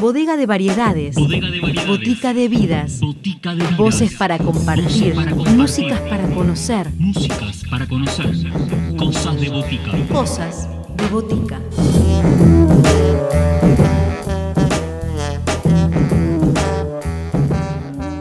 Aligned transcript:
Bodega 0.00 0.36
de 0.36 0.46
variedades. 0.46 1.16
Botica 1.86 2.32
de 2.32 2.48
vidas. 2.48 3.00
Voces 3.76 4.14
para 4.14 4.38
compartir. 4.38 5.14
Músicas 5.56 6.00
para 6.02 6.28
conocer. 6.28 6.92
Músicas 6.96 7.62
para 7.68 7.86
conocer. 7.86 8.32
Cosas 8.96 9.40
de 9.40 9.48
botica. 9.48 9.90
Cosas 10.12 10.68
de 10.96 11.08
botica. 11.08 11.60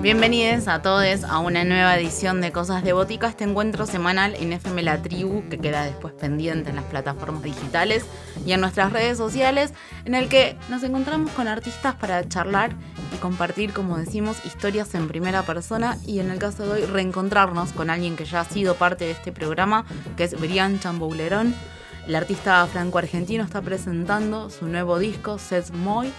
Bienvenidos 0.01 0.67
a 0.67 0.83
todos 0.83 1.23
a 1.23 1.39
una 1.39 1.63
nueva 1.63 1.97
edición 1.97 2.39
de 2.39 2.51
Cosas 2.51 2.83
de 2.83 2.93
Botica, 2.93 3.27
este 3.27 3.43
encuentro 3.43 3.87
semanal 3.87 4.35
en 4.39 4.53
FM 4.53 4.83
La 4.83 5.01
Tribu, 5.01 5.43
que 5.49 5.57
queda 5.57 5.83
después 5.83 6.13
pendiente 6.13 6.69
en 6.69 6.75
las 6.75 6.85
plataformas 6.85 7.41
digitales 7.41 8.05
y 8.45 8.51
en 8.53 8.61
nuestras 8.61 8.93
redes 8.93 9.17
sociales, 9.17 9.73
en 10.05 10.15
el 10.15 10.29
que 10.29 10.55
nos 10.69 10.83
encontramos 10.83 11.31
con 11.31 11.47
artistas 11.47 11.95
para 11.95 12.27
charlar 12.27 12.71
y 13.13 13.17
compartir, 13.17 13.73
como 13.73 13.97
decimos, 13.97 14.45
historias 14.45 14.93
en 14.95 15.07
primera 15.07 15.43
persona 15.43 15.97
y 16.05 16.19
en 16.19 16.29
el 16.29 16.39
caso 16.39 16.63
de 16.63 16.71
hoy 16.71 16.85
reencontrarnos 16.85 17.71
con 17.71 17.89
alguien 17.89 18.15
que 18.15 18.25
ya 18.25 18.41
ha 18.41 18.45
sido 18.45 18.75
parte 18.75 19.05
de 19.05 19.11
este 19.11 19.31
programa, 19.31 19.85
que 20.15 20.25
es 20.25 20.39
Brian 20.39 20.79
Chamboulerón. 20.79 21.55
El 22.07 22.15
artista 22.15 22.65
franco-argentino 22.67 23.43
está 23.43 23.61
presentando 23.61 24.51
su 24.51 24.67
nuevo 24.67 24.99
disco, 24.99 25.39
Sets 25.39 25.71
Moy, 25.71 26.13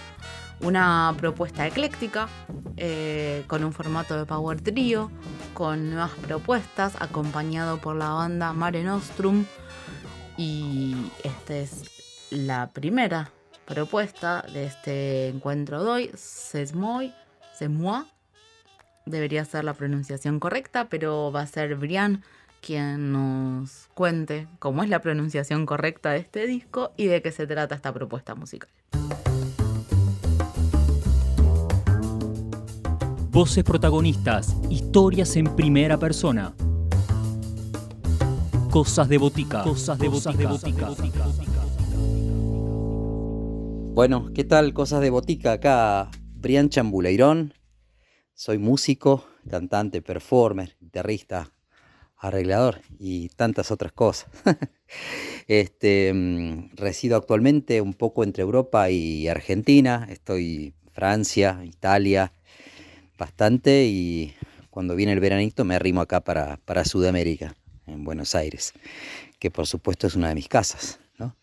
una 0.59 1.15
propuesta 1.17 1.65
ecléctica 1.65 2.27
eh, 2.75 3.45
con 3.47 3.63
un 3.63 3.71
formato 3.71 4.17
de 4.17 4.25
power 4.25 4.59
trio, 4.59 5.11
con 5.53 5.91
nuevas 5.91 6.11
propuestas, 6.25 6.95
acompañado 6.99 7.77
por 7.77 7.95
la 7.95 8.09
banda 8.09 8.51
Mare 8.51 8.83
Nostrum. 8.83 9.45
Y 10.35 10.95
esta 11.23 11.55
es 11.55 11.96
la 12.31 12.71
primera 12.71 13.31
propuesta 13.65 14.45
de 14.53 14.65
este 14.65 15.27
encuentro 15.29 15.83
de 15.83 15.89
hoy, 15.89 16.11
c'est 16.15 16.73
moi. 16.73 17.13
Debería 19.05 19.45
ser 19.45 19.63
la 19.63 19.73
pronunciación 19.73 20.39
correcta, 20.39 20.89
pero 20.89 21.31
va 21.31 21.41
a 21.41 21.47
ser 21.47 21.75
Brian 21.75 22.23
quien 22.61 23.13
nos 23.13 23.87
cuente 23.93 24.47
cómo 24.59 24.83
es 24.83 24.89
la 24.89 24.99
pronunciación 24.99 25.65
correcta 25.65 26.11
de 26.11 26.17
este 26.17 26.45
disco 26.47 26.91
y 26.97 27.05
de 27.05 27.21
qué 27.21 27.31
se 27.31 27.47
trata 27.47 27.75
esta 27.75 27.93
propuesta 27.93 28.35
musical. 28.35 28.69
Voces 33.29 33.63
protagonistas, 33.63 34.55
historias 34.69 35.35
en 35.35 35.55
primera 35.55 35.97
persona. 35.97 36.53
Cosas 38.71 39.07
de 39.07 39.17
botica. 39.17 39.63
Cosas 39.63 39.99
de 39.99 40.09
botica. 40.09 41.56
Bueno, 43.97 44.29
¿qué 44.31 44.43
tal? 44.43 44.75
Cosas 44.75 45.01
de 45.01 45.09
botica. 45.09 45.53
Acá 45.53 46.11
Brian 46.35 46.69
Chambuleirón. 46.69 47.55
Soy 48.35 48.59
músico, 48.59 49.25
cantante, 49.49 50.03
performer, 50.03 50.77
guitarrista, 50.79 51.49
arreglador 52.15 52.81
y 52.99 53.29
tantas 53.29 53.71
otras 53.71 53.93
cosas. 53.93 54.29
este, 55.47 56.13
mm, 56.13 56.75
resido 56.75 57.17
actualmente 57.17 57.81
un 57.81 57.95
poco 57.95 58.23
entre 58.23 58.43
Europa 58.43 58.91
y 58.91 59.27
Argentina. 59.29 60.05
Estoy 60.11 60.75
Francia, 60.91 61.61
Italia, 61.65 62.33
bastante 63.17 63.85
y 63.85 64.35
cuando 64.69 64.95
viene 64.95 65.13
el 65.13 65.19
veranito 65.19 65.65
me 65.65 65.73
arrimo 65.73 66.01
acá 66.01 66.21
para, 66.21 66.57
para 66.65 66.85
Sudamérica, 66.85 67.55
en 67.87 68.03
Buenos 68.03 68.35
Aires, 68.35 68.73
que 69.39 69.49
por 69.49 69.65
supuesto 69.65 70.05
es 70.05 70.15
una 70.15 70.29
de 70.29 70.35
mis 70.35 70.47
casas. 70.47 70.99
¿no? 71.17 71.35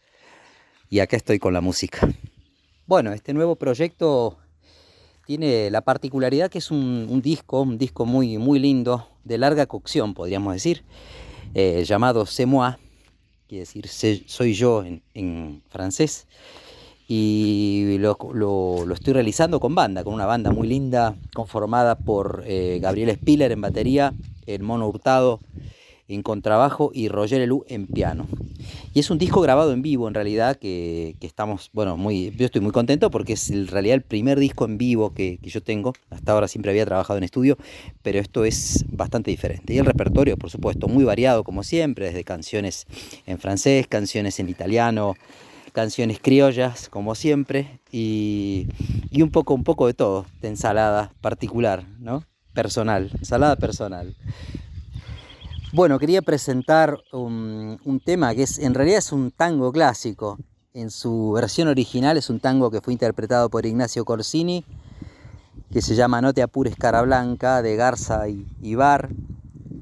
Y 0.89 1.01
acá 1.01 1.17
estoy 1.17 1.41
con 1.41 1.53
la 1.53 1.61
música. 1.61 2.09
Bueno, 2.87 3.15
este 3.15 3.33
nuevo 3.33 3.57
proyecto 3.57 4.37
tiene 5.27 5.71
la 5.71 5.81
particularidad 5.81 6.51
que 6.51 6.59
es 6.59 6.71
un, 6.71 7.23
disco, 7.23 7.63
un 7.63 7.79
disco 7.79 8.05
muy, 8.05 8.37
muy 8.37 8.59
lindo, 8.59 9.09
de 9.25 9.39
larga 9.39 9.65
cocción, 9.65 10.13
podríamos 10.13 10.53
decir, 10.53 10.83
eh, 11.55 11.83
llamado 11.87 12.27
C'est 12.27 12.47
moi, 12.47 12.77
quiere 13.49 13.61
decir 13.61 13.89
soy 14.27 14.53
yo 14.53 14.85
en, 14.85 15.63
francés. 15.71 16.27
Y 17.09 17.97
lo, 18.01 18.19
estoy 18.93 19.15
realizando 19.15 19.61
con 19.61 19.75
banda, 19.75 20.05
con 20.05 20.13
una 20.13 20.27
banda 20.27 20.51
muy 20.51 20.69
linda, 20.69 21.15
conformada 21.35 21.97
por 21.97 22.45
eh, 22.47 22.81
Gabriel 22.83 23.15
Spiller 23.17 23.51
en 23.51 23.63
batería, 23.63 24.13
el 24.45 24.63
Mono 24.63 24.87
Hurtado 24.89 25.41
en 26.09 26.23
contrabajo 26.23 26.91
y 26.93 27.09
Roger 27.09 27.41
Elú 27.41 27.65
en 27.69 27.87
piano. 27.87 28.27
Y 28.93 29.01
es 29.01 29.11
un 29.11 29.19
disco 29.19 29.41
grabado 29.41 29.73
en 29.73 29.83
vivo 29.83 30.09
en 30.09 30.15
realidad 30.15 30.57
que, 30.57 31.17
estamos, 31.21 31.71
bueno, 31.73 31.97
muy, 31.97 32.31
yo 32.37 32.47
estoy 32.47 32.61
muy 32.61 32.73
contento 32.73 33.11
porque 33.11 33.35
es 33.35 33.51
en 33.51 33.67
realidad 33.67 33.95
el 33.95 34.03
primer 34.03 34.39
disco 34.39 34.65
en 34.65 34.79
vivo 34.79 35.13
que, 35.13 35.39
que, 35.43 35.51
yo 35.51 35.63
tengo. 35.63 35.93
Hasta 36.11 36.33
ahora 36.33 36.49
siempre 36.49 36.71
había 36.71 36.87
trabajado 36.87 37.19
en 37.19 37.25
estudio, 37.25 37.59
pero 38.03 38.19
esto 38.19 38.45
es 38.45 38.85
bastante 38.89 39.31
diferente. 39.31 39.75
Y 39.75 39.79
el 39.79 39.87
repertorio, 39.87 40.37
por 40.37 40.51
supuesto, 40.51 40.89
muy 40.89 41.05
variado 41.05 41.45
como 41.45 41.63
siempre, 41.63 42.07
desde 42.07 42.25
canciones 42.25 42.87
en 43.27 43.39
francés, 43.39 43.87
canciones 43.89 44.39
en 44.41 44.49
italiano, 44.49 45.15
canciones 45.75 46.21
criollas, 46.21 46.89
como 46.89 47.17
siempre, 47.17 47.81
y, 47.91 48.69
un 49.21 49.31
poco, 49.31 49.55
un 49.55 49.65
poco 49.65 49.89
de 49.89 49.95
todo, 49.95 50.25
de 50.41 50.49
ensalada 50.49 51.13
particular, 51.21 51.85
¿no? 51.99 52.25
Personal, 52.53 53.11
ensalada 53.19 53.57
personal. 53.57 54.15
Bueno, 55.75 55.99
quería 55.99 56.23
presentar 56.23 57.01
un, 57.11 58.01
tema 58.05 58.33
que 58.33 58.45
es, 58.45 58.61
en 58.61 58.75
realidad 58.75 58.99
es 58.99 59.11
un 59.11 59.33
tango 59.33 59.73
clásico. 59.73 60.39
En 60.73 60.89
su 60.89 61.33
versión 61.33 61.67
original 61.67 62.17
es 62.17 62.31
un 62.31 62.39
tango 62.39 62.71
que 62.71 62.81
fue 62.81 62.93
interpretado 62.93 63.51
por 63.51 63.67
Ignacio 63.67 64.05
Corsini, 64.05 64.65
que 65.73 65.83
se 65.83 65.97
llama 65.97 66.21
No 66.21 66.33
te 66.33 66.43
apures 66.43 66.77
cara 66.77 67.03
blanca, 67.03 67.61
de 67.61 67.75
Garza 67.75 68.29
y, 68.29 68.47
y 68.63 68.77
Bar. 68.77 69.09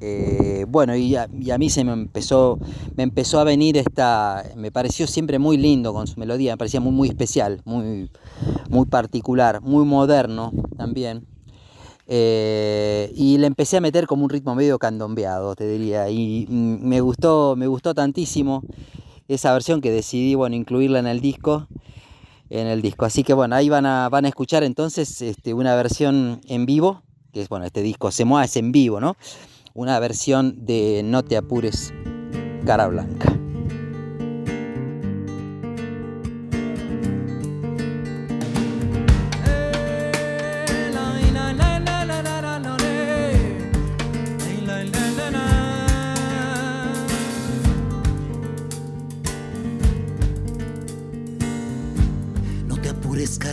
Eh, 0.01 0.65
bueno, 0.67 0.97
y 0.97 1.15
a, 1.15 1.29
mí 1.29 1.69
se 1.69 1.85
me 1.85 1.93
empezó, 1.93 2.59
me 2.97 3.03
empezó 3.03 3.39
a 3.39 3.45
venir 3.45 3.77
esta, 3.77 4.45
me 4.57 4.73
pareció 4.73 5.07
siempre 5.07 5.39
muy 5.39 5.59
lindo 5.59 5.93
con 5.93 6.07
su 6.07 6.19
melodía, 6.19 6.55
me 6.55 6.57
parecía 6.57 6.81
muy, 6.81 6.93
muy 6.93 7.09
especial, 7.09 7.61
muy, 7.67 8.11
muy 8.71 8.87
particular, 8.87 9.61
muy 9.61 9.85
moderno 9.85 10.53
también. 10.79 11.27
Eh, 12.07 13.13
y 13.15 13.39
le 13.39 13.47
empecé 13.47 13.77
a 13.77 13.81
meter 13.81 14.07
como 14.07 14.25
un 14.25 14.31
ritmo 14.31 14.55
medio 14.55 14.79
candombeado, 14.79 15.55
te 15.55 15.69
diría, 15.69 16.11
y 16.11 16.47
mm, 16.49 16.87
me 16.87 17.01
gustó, 17.01 17.55
me 17.57 17.67
gustó 17.67 17.95
tantísimo 17.95 18.63
esa 19.29 19.53
versión 19.53 19.81
que 19.81 19.91
decidí, 19.91 20.35
bueno, 20.35 20.57
incluirla 20.57 20.99
en 20.99 21.07
el 21.07 21.21
disco, 21.21 21.69
en 22.51 22.67
el 22.67 22.83
disco. 22.83 23.05
Así 23.05 23.23
que 23.23 23.35
bueno, 23.35 23.55
ahí 23.55 23.69
van 23.69 23.87
a, 23.87 24.09
van 24.09 24.25
a 24.25 24.29
escuchar 24.29 24.63
entonces 24.63 25.23
este, 25.23 25.55
una 25.55 25.75
versión 25.75 26.41
en 26.49 26.67
vivo, 26.67 27.03
que 27.33 27.43
es, 27.43 27.49
bueno, 27.49 27.65
este 27.65 27.83
disco 27.83 28.11
Se 28.11 28.25
Moa 28.25 28.45
es 28.45 28.57
en 28.57 28.73
vivo, 28.73 29.01
¿no? 29.01 29.17
una 29.75 29.99
versión 29.99 30.65
de 30.65 31.03
No 31.05 31.23
te 31.23 31.37
apures, 31.37 31.93
cara 32.65 32.89
blanca. 32.89 33.39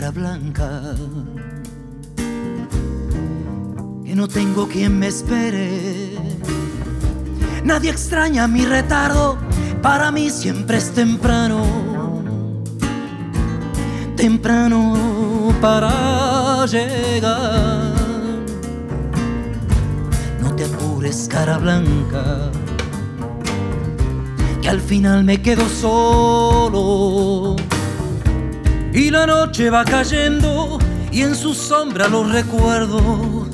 Cara 0.00 0.12
blanca 0.12 0.94
que 4.02 4.14
no 4.14 4.26
tengo 4.26 4.66
quien 4.66 4.98
me 4.98 5.08
espere. 5.08 6.16
Nadie 7.64 7.90
extraña 7.90 8.48
mi 8.48 8.64
retardo, 8.64 9.36
para 9.82 10.10
mí 10.10 10.30
siempre 10.30 10.78
es 10.78 10.92
temprano. 10.92 11.62
Temprano 14.16 15.52
para 15.60 16.64
llegar. 16.64 17.92
No 20.40 20.56
te 20.56 20.64
apures, 20.64 21.28
cara 21.28 21.58
blanca, 21.58 22.50
que 24.62 24.68
al 24.70 24.80
final 24.80 25.24
me 25.24 25.42
quedo 25.42 25.68
solo. 25.68 27.59
Y 28.92 29.10
la 29.10 29.26
noche 29.26 29.70
va 29.70 29.84
cayendo 29.84 30.78
y 31.12 31.22
en 31.22 31.34
su 31.34 31.54
sombra 31.54 32.08
los 32.08 32.30
recuerdos 32.30 33.48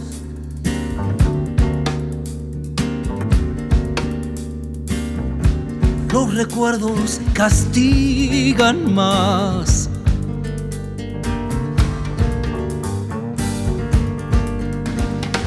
los 6.17 6.35
recuerdos 6.35 7.21
castigan 7.35 8.95
más. 8.95 9.91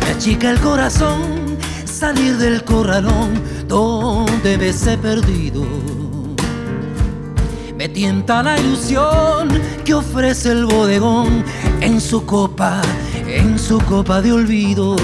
Me 0.01 0.11
achica 0.11 0.51
el 0.51 0.59
corazón 0.59 1.57
salir 1.85 2.37
del 2.37 2.63
corralón 2.63 3.41
donde 3.67 4.59
me 4.59 4.69
he 4.69 4.97
perdido. 4.97 6.08
Tienta 7.99 8.41
la 8.41 8.57
ilusión 8.57 9.49
que 9.83 9.93
ofrece 9.93 10.53
el 10.53 10.65
bodegón 10.65 11.43
en 11.81 11.99
su 11.99 12.25
copa, 12.25 12.81
en 13.27 13.59
su 13.59 13.77
copa 13.79 14.21
de 14.21 14.31
olvido. 14.31 14.95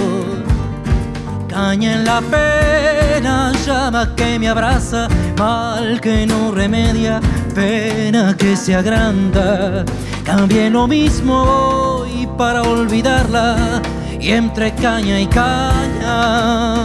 Caña 1.50 1.96
en 1.96 2.06
la 2.06 2.22
pena, 2.22 3.52
llama 3.66 4.16
que 4.16 4.40
me 4.40 4.48
abraza, 4.48 5.10
mal 5.38 6.00
que 6.00 6.26
no 6.26 6.52
remedia, 6.52 7.20
pena 7.54 8.34
que 8.38 8.56
se 8.56 8.74
agranda. 8.74 9.84
Cambie 10.24 10.70
lo 10.70 10.88
mismo 10.88 11.44
hoy 11.44 12.26
para 12.38 12.62
olvidarla 12.62 13.82
y 14.22 14.32
entre 14.32 14.74
caña 14.74 15.20
y 15.20 15.28
caña, 15.28 16.78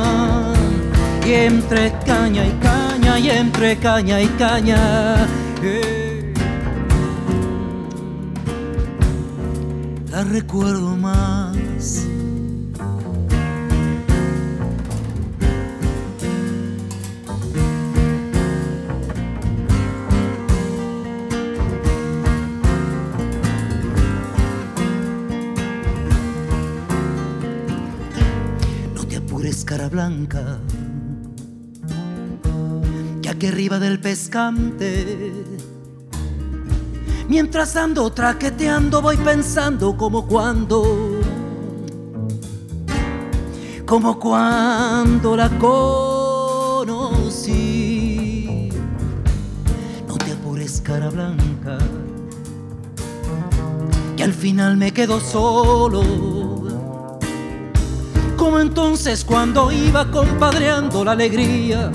y 1.25 1.33
entre 1.35 1.93
caña 2.05 2.45
y 2.45 2.53
caña, 2.61 3.17
y 3.17 3.31
entre 3.31 3.79
caña 3.79 4.21
y 4.21 4.27
caña. 4.27 5.29
Eh. 5.63 5.90
Recuerdo 10.25 10.97
más. 10.97 12.07
cara 29.71 29.89
blanca, 29.89 30.59
que 33.23 33.29
aquí 33.29 33.47
arriba 33.47 33.79
del 33.79 34.01
pescante, 34.01 35.45
mientras 37.31 37.77
ando 37.77 38.11
traqueteando 38.11 39.01
voy 39.01 39.17
pensando 39.17 39.97
como 39.97 40.27
cuando, 40.27 41.21
como 43.87 44.19
cuando 44.19 45.37
la 45.37 45.49
conocí. 45.51 46.81
No 50.09 50.17
te 50.17 50.33
apures 50.33 50.81
cara 50.81 51.09
blanca, 51.09 51.79
que 54.17 54.25
al 54.25 54.35
final 54.35 54.77
me 54.77 54.91
quedo 54.93 55.21
solo 55.21 56.03
como 58.37 58.59
entonces 58.59 59.25
cuando 59.25 59.71
iba 59.71 60.11
compadreando 60.11 61.05
la 61.05 61.13
alegría. 61.13 61.93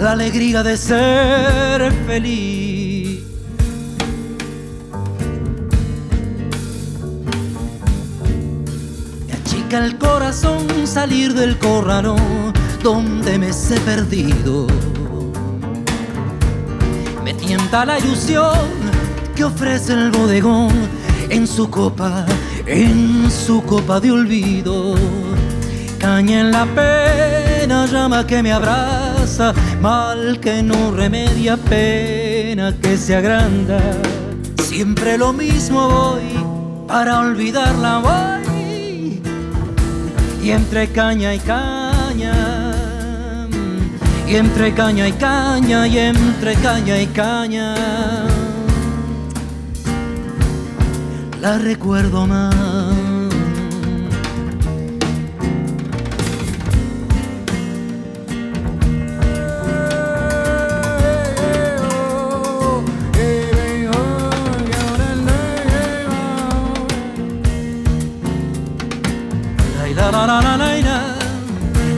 La 0.00 0.12
alegría 0.12 0.62
de 0.62 0.76
ser 0.76 1.92
feliz. 2.06 3.20
Me 9.26 9.32
achica 9.32 9.84
el 9.84 9.98
corazón 9.98 10.66
salir 10.86 11.34
del 11.34 11.58
corralón 11.58 12.52
donde 12.82 13.38
me 13.38 13.50
he 13.50 13.80
perdido. 13.84 14.66
Me 17.22 17.34
tienta 17.34 17.84
la 17.84 17.98
ilusión 17.98 18.80
ofrece 19.44 19.92
el 19.92 20.10
bodegón 20.10 20.70
en 21.28 21.46
su 21.46 21.70
copa, 21.70 22.26
en 22.66 23.30
su 23.30 23.62
copa 23.62 24.00
de 24.00 24.10
olvido. 24.10 24.94
Caña 25.98 26.40
en 26.40 26.50
la 26.50 26.66
pena, 26.66 27.86
llama 27.86 28.26
que 28.26 28.42
me 28.42 28.52
abraza, 28.52 29.09
mal 29.80 30.40
que 30.40 30.62
no 30.62 30.90
remedia, 30.90 31.56
pena 31.56 32.74
que 32.80 32.96
se 32.96 33.16
agranda. 33.16 33.80
Siempre 34.62 35.16
lo 35.18 35.32
mismo 35.32 35.88
voy, 35.88 36.86
para 36.88 37.20
olvidarla 37.20 37.98
voy. 37.98 39.22
Y 40.42 40.50
entre 40.50 40.88
caña 40.88 41.34
y 41.34 41.38
caña, 41.38 42.32
y 44.26 44.36
entre 44.36 44.74
caña 44.74 45.08
y 45.08 45.12
caña, 45.12 45.86
y 45.86 45.98
entre 45.98 46.54
caña 46.54 47.00
y 47.00 47.06
caña 47.06 47.74
la 51.40 51.56
recuerdo 51.58 52.26
más. 52.26 52.99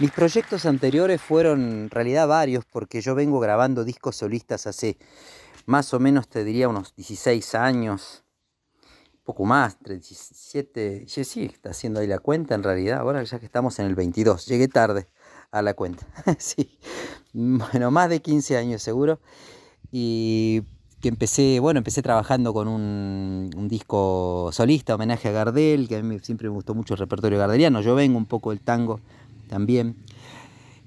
mis 0.00 0.10
proyectos 0.10 0.66
anteriores 0.66 1.20
fueron 1.20 1.60
en 1.60 1.90
realidad 1.90 2.26
varios 2.26 2.64
porque 2.64 3.00
yo 3.00 3.14
vengo 3.14 3.38
grabando 3.38 3.84
discos 3.84 4.16
solistas 4.16 4.66
hace 4.66 4.96
más 5.66 5.92
o 5.94 6.00
menos 6.00 6.26
te 6.26 6.42
diría 6.42 6.68
unos 6.68 6.94
16 6.96 7.54
años 7.54 8.24
poco 9.30 9.44
más, 9.44 9.78
37, 9.78 11.04
sí, 11.06 11.44
está 11.44 11.70
haciendo 11.70 12.00
ahí 12.00 12.08
la 12.08 12.18
cuenta 12.18 12.56
en 12.56 12.64
realidad, 12.64 12.98
ahora 12.98 13.22
ya 13.22 13.38
que 13.38 13.46
estamos 13.46 13.78
en 13.78 13.86
el 13.86 13.94
22, 13.94 14.46
llegué 14.46 14.66
tarde 14.66 15.06
a 15.52 15.62
la 15.62 15.74
cuenta, 15.74 16.04
sí, 16.38 16.78
bueno, 17.32 17.92
más 17.92 18.08
de 18.08 18.20
15 18.20 18.56
años 18.56 18.82
seguro, 18.82 19.20
y 19.92 20.62
que 21.00 21.08
empecé, 21.08 21.60
bueno, 21.60 21.78
empecé 21.78 22.02
trabajando 22.02 22.52
con 22.52 22.66
un, 22.66 23.68
disco 23.68 24.50
solista, 24.52 24.96
homenaje 24.96 25.28
a 25.28 25.32
Gardel, 25.32 25.86
que 25.86 25.96
a 25.96 26.02
mí 26.02 26.18
siempre 26.18 26.48
me 26.48 26.54
gustó 26.54 26.74
mucho 26.74 26.94
el 26.94 26.98
repertorio 26.98 27.38
gardeliano, 27.38 27.82
yo 27.82 27.94
vengo 27.94 28.18
un 28.18 28.26
poco 28.26 28.50
del 28.50 28.60
tango 28.60 28.98
también, 29.50 29.96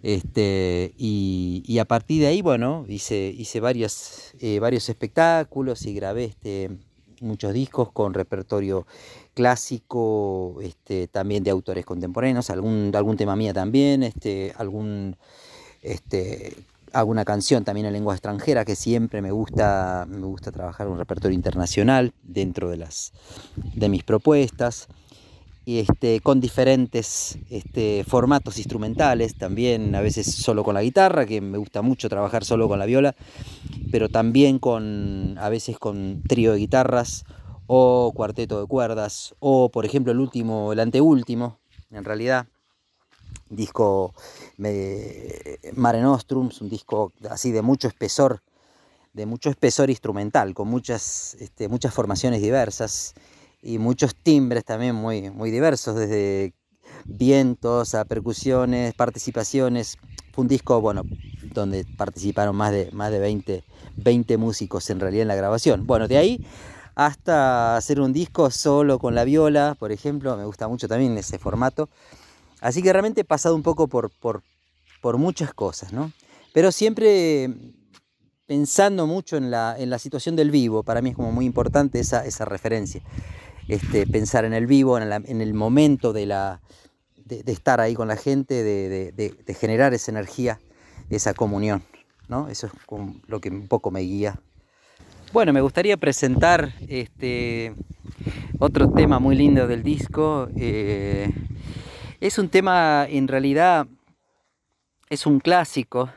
este, 0.01 0.93
y, 0.97 1.77
a 1.77 1.85
partir 1.85 2.21
de 2.21 2.27
ahí, 2.27 2.41
bueno, 2.41 2.85
hice, 2.87 3.33
hice 3.37 3.59
varios, 3.59 4.33
eh, 4.39 4.59
varios 4.59 4.89
espectáculos 4.89 5.85
y 5.85 5.93
grabé 5.93 6.25
este 6.25 6.71
muchos 7.23 7.53
discos 7.53 7.91
con 7.91 8.13
repertorio 8.13 8.85
clásico, 9.33 10.57
este, 10.61 11.07
también 11.07 11.43
de 11.43 11.51
autores 11.51 11.85
contemporáneos, 11.85 12.49
algún, 12.49 12.91
algún 12.93 13.17
tema 13.17 13.35
mía 13.35 13.53
también, 13.53 14.03
este, 14.03 14.53
algún, 14.57 15.15
este, 15.81 16.53
alguna 16.91 17.25
canción 17.25 17.63
también 17.63 17.87
en 17.87 17.93
lengua 17.93 18.13
extranjera, 18.13 18.65
que 18.65 18.75
siempre 18.75 19.21
me 19.21 19.31
gusta, 19.31 20.05
me 20.07 20.19
gusta 20.19 20.51
trabajar 20.51 20.87
un 20.87 20.97
repertorio 20.97 21.35
internacional 21.35 22.13
dentro 22.21 22.69
de, 22.69 22.77
las, 22.77 23.13
de 23.73 23.89
mis 23.89 24.03
propuestas. 24.03 24.87
Este, 25.65 26.19
con 26.19 26.41
diferentes 26.41 27.37
este, 27.49 28.03
formatos 28.05 28.57
instrumentales, 28.57 29.37
también 29.37 29.95
a 29.95 30.01
veces 30.01 30.33
solo 30.33 30.61
con 30.61 30.73
la 30.73 30.83
guitarra, 30.83 31.25
que 31.25 31.39
me 31.39 31.57
gusta 31.57 31.81
mucho 31.81 32.09
trabajar 32.09 32.43
solo 32.43 32.67
con 32.67 32.79
la 32.79 32.85
viola, 32.85 33.15
pero 33.89 34.09
también 34.09 34.59
con, 34.59 35.37
a 35.39 35.47
veces 35.47 35.79
con 35.79 36.21
trío 36.27 36.51
de 36.51 36.59
guitarras 36.59 37.23
o 37.65 38.11
cuarteto 38.13 38.59
de 38.59 38.67
cuerdas, 38.67 39.35
o 39.39 39.69
por 39.69 39.85
ejemplo 39.85 40.11
el 40.11 40.19
último, 40.19 40.73
el 40.73 40.81
anteúltimo, 40.81 41.59
en 41.91 42.03
realidad, 42.03 42.47
disco 43.49 44.13
Mare 44.57 46.01
Nostrum, 46.01 46.49
un 46.59 46.69
disco 46.69 47.13
así 47.29 47.53
de 47.53 47.61
mucho 47.61 47.87
espesor, 47.87 48.41
de 49.13 49.25
mucho 49.25 49.49
espesor 49.49 49.89
instrumental, 49.89 50.53
con 50.53 50.67
muchas, 50.67 51.35
este, 51.39 51.69
muchas 51.69 51.93
formaciones 51.93 52.41
diversas 52.41 53.13
y 53.63 53.79
muchos 53.79 54.15
timbres 54.15 54.65
también 54.65 54.93
muy, 54.93 55.29
muy 55.29 55.49
diversos, 55.49 55.95
desde 55.95 56.53
vientos 57.05 57.95
a 57.95 58.03
percusiones, 58.05 58.93
participaciones. 58.93 59.97
Fue 60.33 60.43
un 60.43 60.47
disco, 60.49 60.81
bueno, 60.81 61.03
donde 61.53 61.85
participaron 61.97 62.55
más 62.55 62.71
de, 62.71 62.89
más 62.91 63.11
de 63.11 63.19
20, 63.19 63.63
20 63.95 64.37
músicos 64.37 64.89
en 64.89 64.99
realidad 64.99 65.23
en 65.23 65.27
la 65.29 65.35
grabación. 65.35 65.87
Bueno, 65.87 66.07
de 66.07 66.17
ahí 66.17 66.45
hasta 66.95 67.77
hacer 67.77 68.01
un 68.01 68.13
disco 68.13 68.51
solo 68.51 68.99
con 68.99 69.15
la 69.15 69.23
viola, 69.23 69.75
por 69.79 69.91
ejemplo, 69.91 70.35
me 70.37 70.45
gusta 70.45 70.67
mucho 70.67 70.87
también 70.87 71.17
ese 71.17 71.39
formato. 71.39 71.89
Así 72.59 72.83
que 72.83 72.91
realmente 72.91 73.21
he 73.21 73.25
pasado 73.25 73.55
un 73.55 73.63
poco 73.63 73.87
por, 73.87 74.11
por, 74.11 74.43
por 75.01 75.17
muchas 75.17 75.53
cosas, 75.53 75.93
¿no? 75.93 76.11
Pero 76.53 76.71
siempre 76.71 77.49
pensando 78.45 79.07
mucho 79.07 79.37
en 79.37 79.49
la, 79.49 79.75
en 79.77 79.89
la, 79.89 79.97
situación 79.99 80.35
del 80.35 80.51
vivo. 80.51 80.83
Para 80.83 81.01
mí 81.01 81.09
es 81.09 81.15
como 81.15 81.31
muy 81.31 81.45
importante 81.45 81.99
esa, 81.99 82.25
esa 82.25 82.45
referencia. 82.45 83.01
Este, 83.67 84.05
pensar 84.05 84.45
en 84.45 84.53
el 84.53 84.67
vivo, 84.67 84.97
en, 84.97 85.41
el 85.41 85.53
momento 85.53 86.11
de, 86.13 86.23
estar 87.45 87.79
ahí 87.79 87.93
con 87.93 88.07
la 88.07 88.17
gente, 88.17 88.63
de, 88.63 89.55
generar 89.59 89.93
esa 89.93 90.11
energía, 90.11 90.59
esa 91.09 91.33
comunión. 91.33 91.83
Eso 92.49 92.67
es 92.67 92.73
lo 93.27 93.39
que 93.39 93.49
un 93.49 93.67
poco 93.67 93.91
me 93.91 94.01
guía. 94.01 94.39
Bueno, 95.31 95.53
me 95.53 95.61
gustaría 95.61 95.97
presentar 95.97 96.73
este, 96.87 97.73
otro 98.59 98.91
tema 98.91 99.19
muy 99.19 99.35
lindo 99.35 99.67
del 99.67 99.83
disco. 99.83 100.47
Eh, 100.55 101.31
es 102.19 102.37
un 102.37 102.49
tema, 102.49 103.05
en 103.09 103.27
realidad, 103.27 103.87
es 105.09 105.25
un 105.25 105.39
clásico. 105.39 106.09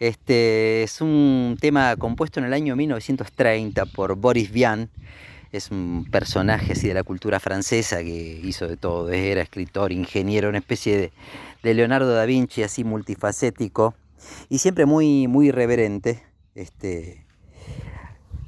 Este, 0.00 0.82
es 0.82 1.00
un 1.00 1.56
tema 1.60 1.96
compuesto 1.96 2.40
en 2.40 2.46
el 2.46 2.52
año 2.52 2.74
1930 2.74 3.86
por 3.86 4.16
Boris 4.16 4.50
Vian. 4.50 4.90
Es 5.52 5.70
un 5.70 6.06
personaje 6.10 6.72
así 6.72 6.88
de 6.88 6.94
la 6.94 7.02
cultura 7.02 7.38
francesa 7.38 7.98
que 7.98 8.40
hizo 8.42 8.66
de 8.66 8.78
todo. 8.78 9.10
Era 9.10 9.42
escritor, 9.42 9.92
ingeniero, 9.92 10.48
una 10.48 10.58
especie 10.58 11.12
de, 11.62 11.74
Leonardo 11.74 12.10
da 12.12 12.24
Vinci, 12.24 12.62
así 12.62 12.84
multifacético 12.84 13.94
y 14.48 14.58
siempre 14.58 14.86
muy, 14.86 15.28
muy 15.28 15.48
irreverente. 15.48 16.22
Este, 16.54 17.26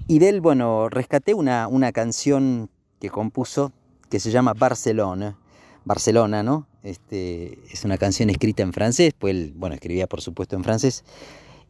y 0.09 0.19
de 0.19 0.31
él, 0.31 0.41
bueno, 0.41 0.89
rescaté 0.89 1.35
una, 1.35 1.69
una 1.69 1.93
canción 1.93 2.71
que 3.01 3.11
compuso 3.11 3.73
que 4.09 4.19
se 4.19 4.31
llama 4.31 4.55
Barcelona. 4.55 5.37
Barcelona, 5.85 6.43
¿no? 6.43 6.67
Este, 6.83 7.59
es 7.71 7.85
una 7.85 7.99
canción 7.99 8.31
escrita 8.31 8.63
en 8.63 8.73
francés, 8.73 9.13
pues 9.19 9.35
él, 9.35 9.53
bueno, 9.55 9.75
escribía 9.75 10.07
por 10.07 10.23
supuesto 10.23 10.57
en 10.57 10.65
francés, 10.65 11.05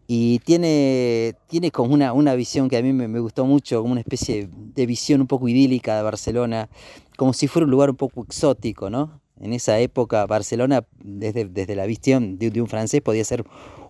y 0.06 0.38
tiene, 0.40 1.34
tiene 1.46 1.70
como 1.70 1.94
una, 1.94 2.12
una 2.12 2.34
visión 2.34 2.68
que 2.68 2.76
a 2.76 2.82
mí 2.82 2.92
me, 2.92 3.18
gustó 3.20 3.46
mucho, 3.46 3.80
como 3.80 3.92
una 3.92 4.00
especie 4.00 4.48
de 4.50 4.86
visión 4.86 5.20
un 5.20 5.26
poco 5.26 5.48
idílica 5.48 5.96
de 5.96 6.02
Barcelona, 6.02 6.68
como 7.16 7.32
si 7.32 7.48
fuera 7.48 7.64
un 7.64 7.70
lugar 7.70 7.90
un 7.90 7.96
poco 7.96 8.22
exótico, 8.22 8.90
¿no? 8.90 9.20
En 9.40 9.52
esa 9.52 9.78
época 9.80 10.26
Barcelona, 10.26 10.84
desde, 11.02 11.46
desde 11.46 11.74
la 11.74 11.86
visión 11.86 12.38
de, 12.38 12.50
de 12.50 12.60
un 12.60 12.68
francés, 12.68 13.00
podía 13.00 13.24
ser 13.24 13.44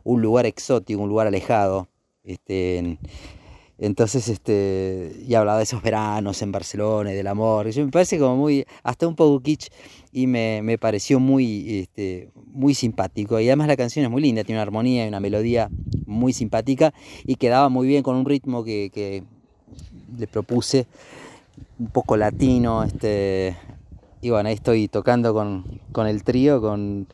un 0.05 0.23
lugar 0.23 0.47
exótico, 0.47 1.01
un 1.03 1.09
lugar 1.09 1.27
alejado. 1.27 1.89
Este, 2.23 2.99
entonces, 3.79 4.29
este, 4.29 5.17
y 5.27 5.35
hablaba 5.35 5.59
de 5.59 5.65
esos 5.65 5.83
veranos 5.83 6.41
en 6.43 6.53
Barcelona 6.53 7.13
y 7.13 7.17
del 7.17 7.27
amor. 7.27 7.67
Me 7.75 7.89
parece 7.89 8.19
como 8.19 8.37
muy, 8.37 8.65
hasta 8.85 9.09
un 9.09 9.17
poco 9.17 9.41
kitsch 9.41 9.69
y 10.13 10.29
me, 10.29 10.63
me 10.63 10.79
pareció 10.79 11.19
muy, 11.19 11.81
este, 11.81 12.31
muy 12.47 12.75
simpático. 12.75 13.41
Y 13.41 13.49
además 13.49 13.67
la 13.67 13.77
canción 13.77 14.05
es 14.05 14.11
muy 14.11 14.23
linda, 14.23 14.45
tiene 14.45 14.59
una 14.59 14.63
armonía 14.63 15.05
y 15.05 15.09
una 15.09 15.19
melodía 15.19 15.71
muy 16.07 16.33
simpática 16.33 16.95
y 17.25 17.35
quedaba 17.35 17.69
muy 17.69 17.89
bien 17.89 18.05
con 18.05 18.15
un 18.15 18.25
ritmo 18.25 18.63
que, 18.63 18.91
que 18.95 19.25
le 20.17 20.27
propuse, 20.29 20.87
un 21.81 21.89
poco 21.89 22.17
latino. 22.17 22.85
Este, 22.85 23.57
y 24.21 24.31
bueno, 24.31 24.51
ahí 24.51 24.55
estoy 24.55 24.87
tocando 24.87 25.35
con, 25.35 25.81
con 25.91 26.07
el 26.07 26.23
trío, 26.23 26.61
con, 26.61 27.09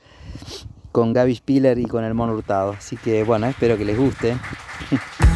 con 0.93 1.15
Gaby 1.15 1.37
Spiller 1.37 1.79
y 1.79 1.87
con 1.87 2.05
el 2.05 2.13
Mono 2.13 2.35
Hurtado. 2.35 2.73
Así 2.73 2.99
que 2.99 3.25
bueno, 3.25 3.47
espero 3.47 3.79
que 3.79 3.87
les 3.87 3.99
guste. 3.99 4.37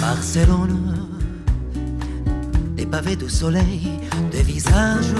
Barcelone, 0.00 0.94
des 2.76 2.86
pavés 2.86 3.16
de 3.16 3.26
soleil, 3.28 3.98
des 4.30 4.42
visages. 4.42 5.14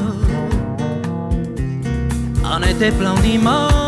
En 2.45 2.63
été 2.63 2.91
plein 2.93 3.15
d'images 3.15 3.82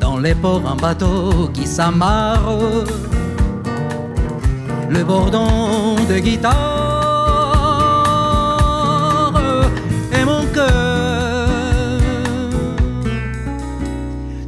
Dans 0.00 0.18
les 0.18 0.34
ports 0.34 0.66
un 0.66 0.74
bateau 0.74 1.48
qui 1.54 1.64
s'amarre, 1.64 2.58
le 4.90 5.04
bourdon 5.04 5.94
de 6.08 6.18
guitare 6.18 6.52
et 10.12 10.24
mon 10.24 10.44
cœur. 10.52 12.00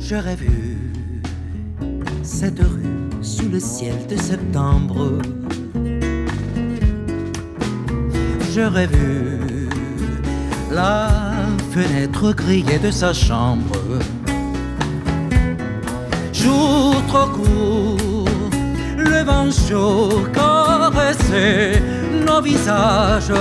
J'aurais 0.00 0.34
vu 0.34 0.92
cette 2.24 2.58
rue 2.58 3.22
sous 3.22 3.48
le 3.48 3.60
ciel 3.60 4.08
de 4.08 4.16
septembre. 4.16 5.20
J'aurais 8.52 8.88
vu 8.88 9.68
la 10.72 11.25
fenêtre 11.76 12.32
grillée 12.32 12.78
de 12.78 12.90
sa 12.90 13.12
chambre. 13.12 13.76
Jour 16.32 16.94
trop 17.08 17.28
court, 17.36 18.28
le 18.96 19.22
vent 19.22 19.50
chaud 19.50 20.22
caressait 20.32 21.82
nos 22.26 22.40
visages. 22.40 23.34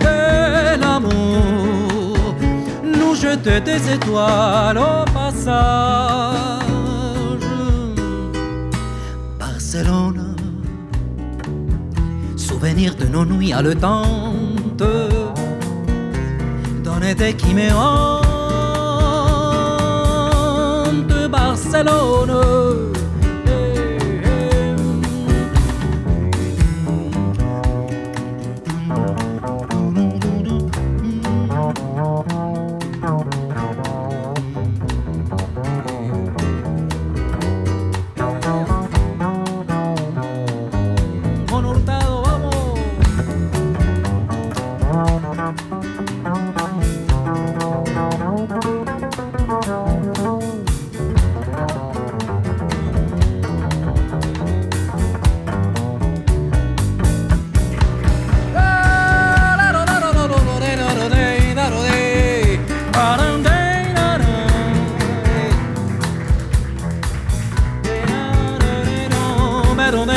Et 0.00 0.78
l'amour 0.82 2.34
nous 2.82 3.14
jetait 3.14 3.60
des 3.60 3.82
étoiles 3.96 4.78
au 4.78 5.04
passage. 5.12 6.32
Barcelone, 9.38 10.34
souvenir 12.36 12.94
de 12.94 13.04
nos 13.04 13.26
nuits 13.26 13.52
haletantes 13.52 14.82
de 17.02 17.32
qui 17.32 17.52
me 17.52 17.68
de 21.08 21.26
Barcelone. 21.26 23.01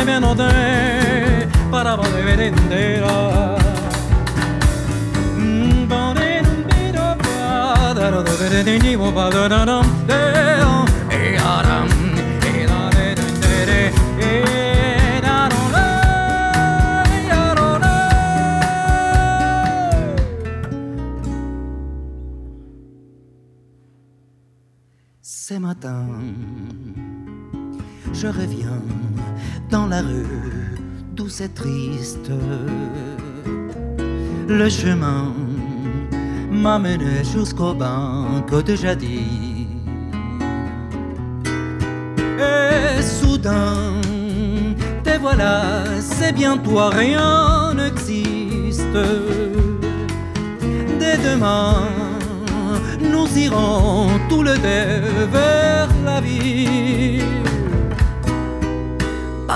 viéndote 0.06 1.48
para 1.72 1.96
matin, 25.60 26.06
je 28.14 28.28
reviens 28.28 28.65
la 29.96 30.02
rue 30.02 30.78
douce 31.16 31.40
et 31.40 31.50
triste. 31.62 32.30
Le 34.48 34.68
chemin 34.70 35.34
m'a 36.52 36.78
mené 36.80 37.24
jusqu'au 37.34 37.74
banc 37.74 38.44
de 38.68 38.76
jadis. 38.76 39.68
Et 42.50 43.02
soudain, 43.02 44.02
te 45.06 45.18
voilà, 45.26 45.62
c'est 46.02 46.34
bien 46.34 46.58
toi, 46.58 46.90
rien 46.90 47.74
n'existe. 47.80 49.00
dès 51.00 51.18
demain, 51.30 51.76
nous 53.14 53.28
irons 53.38 54.10
tous 54.30 54.44
les 54.44 54.58
deux 54.68 55.26
vers 55.38 55.90
la 56.04 56.20
ville. 56.20 57.55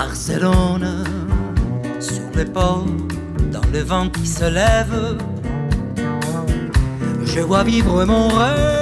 Barcelone, 0.02 1.04
sur 2.00 2.22
les 2.34 2.46
ports, 2.46 2.86
dans 3.52 3.68
le 3.70 3.80
vent 3.80 4.08
qui 4.08 4.26
se 4.26 4.44
lève, 4.44 5.18
je 7.26 7.40
vois 7.40 7.64
vivre 7.64 8.06
mon 8.06 8.28
rêve. 8.28 8.80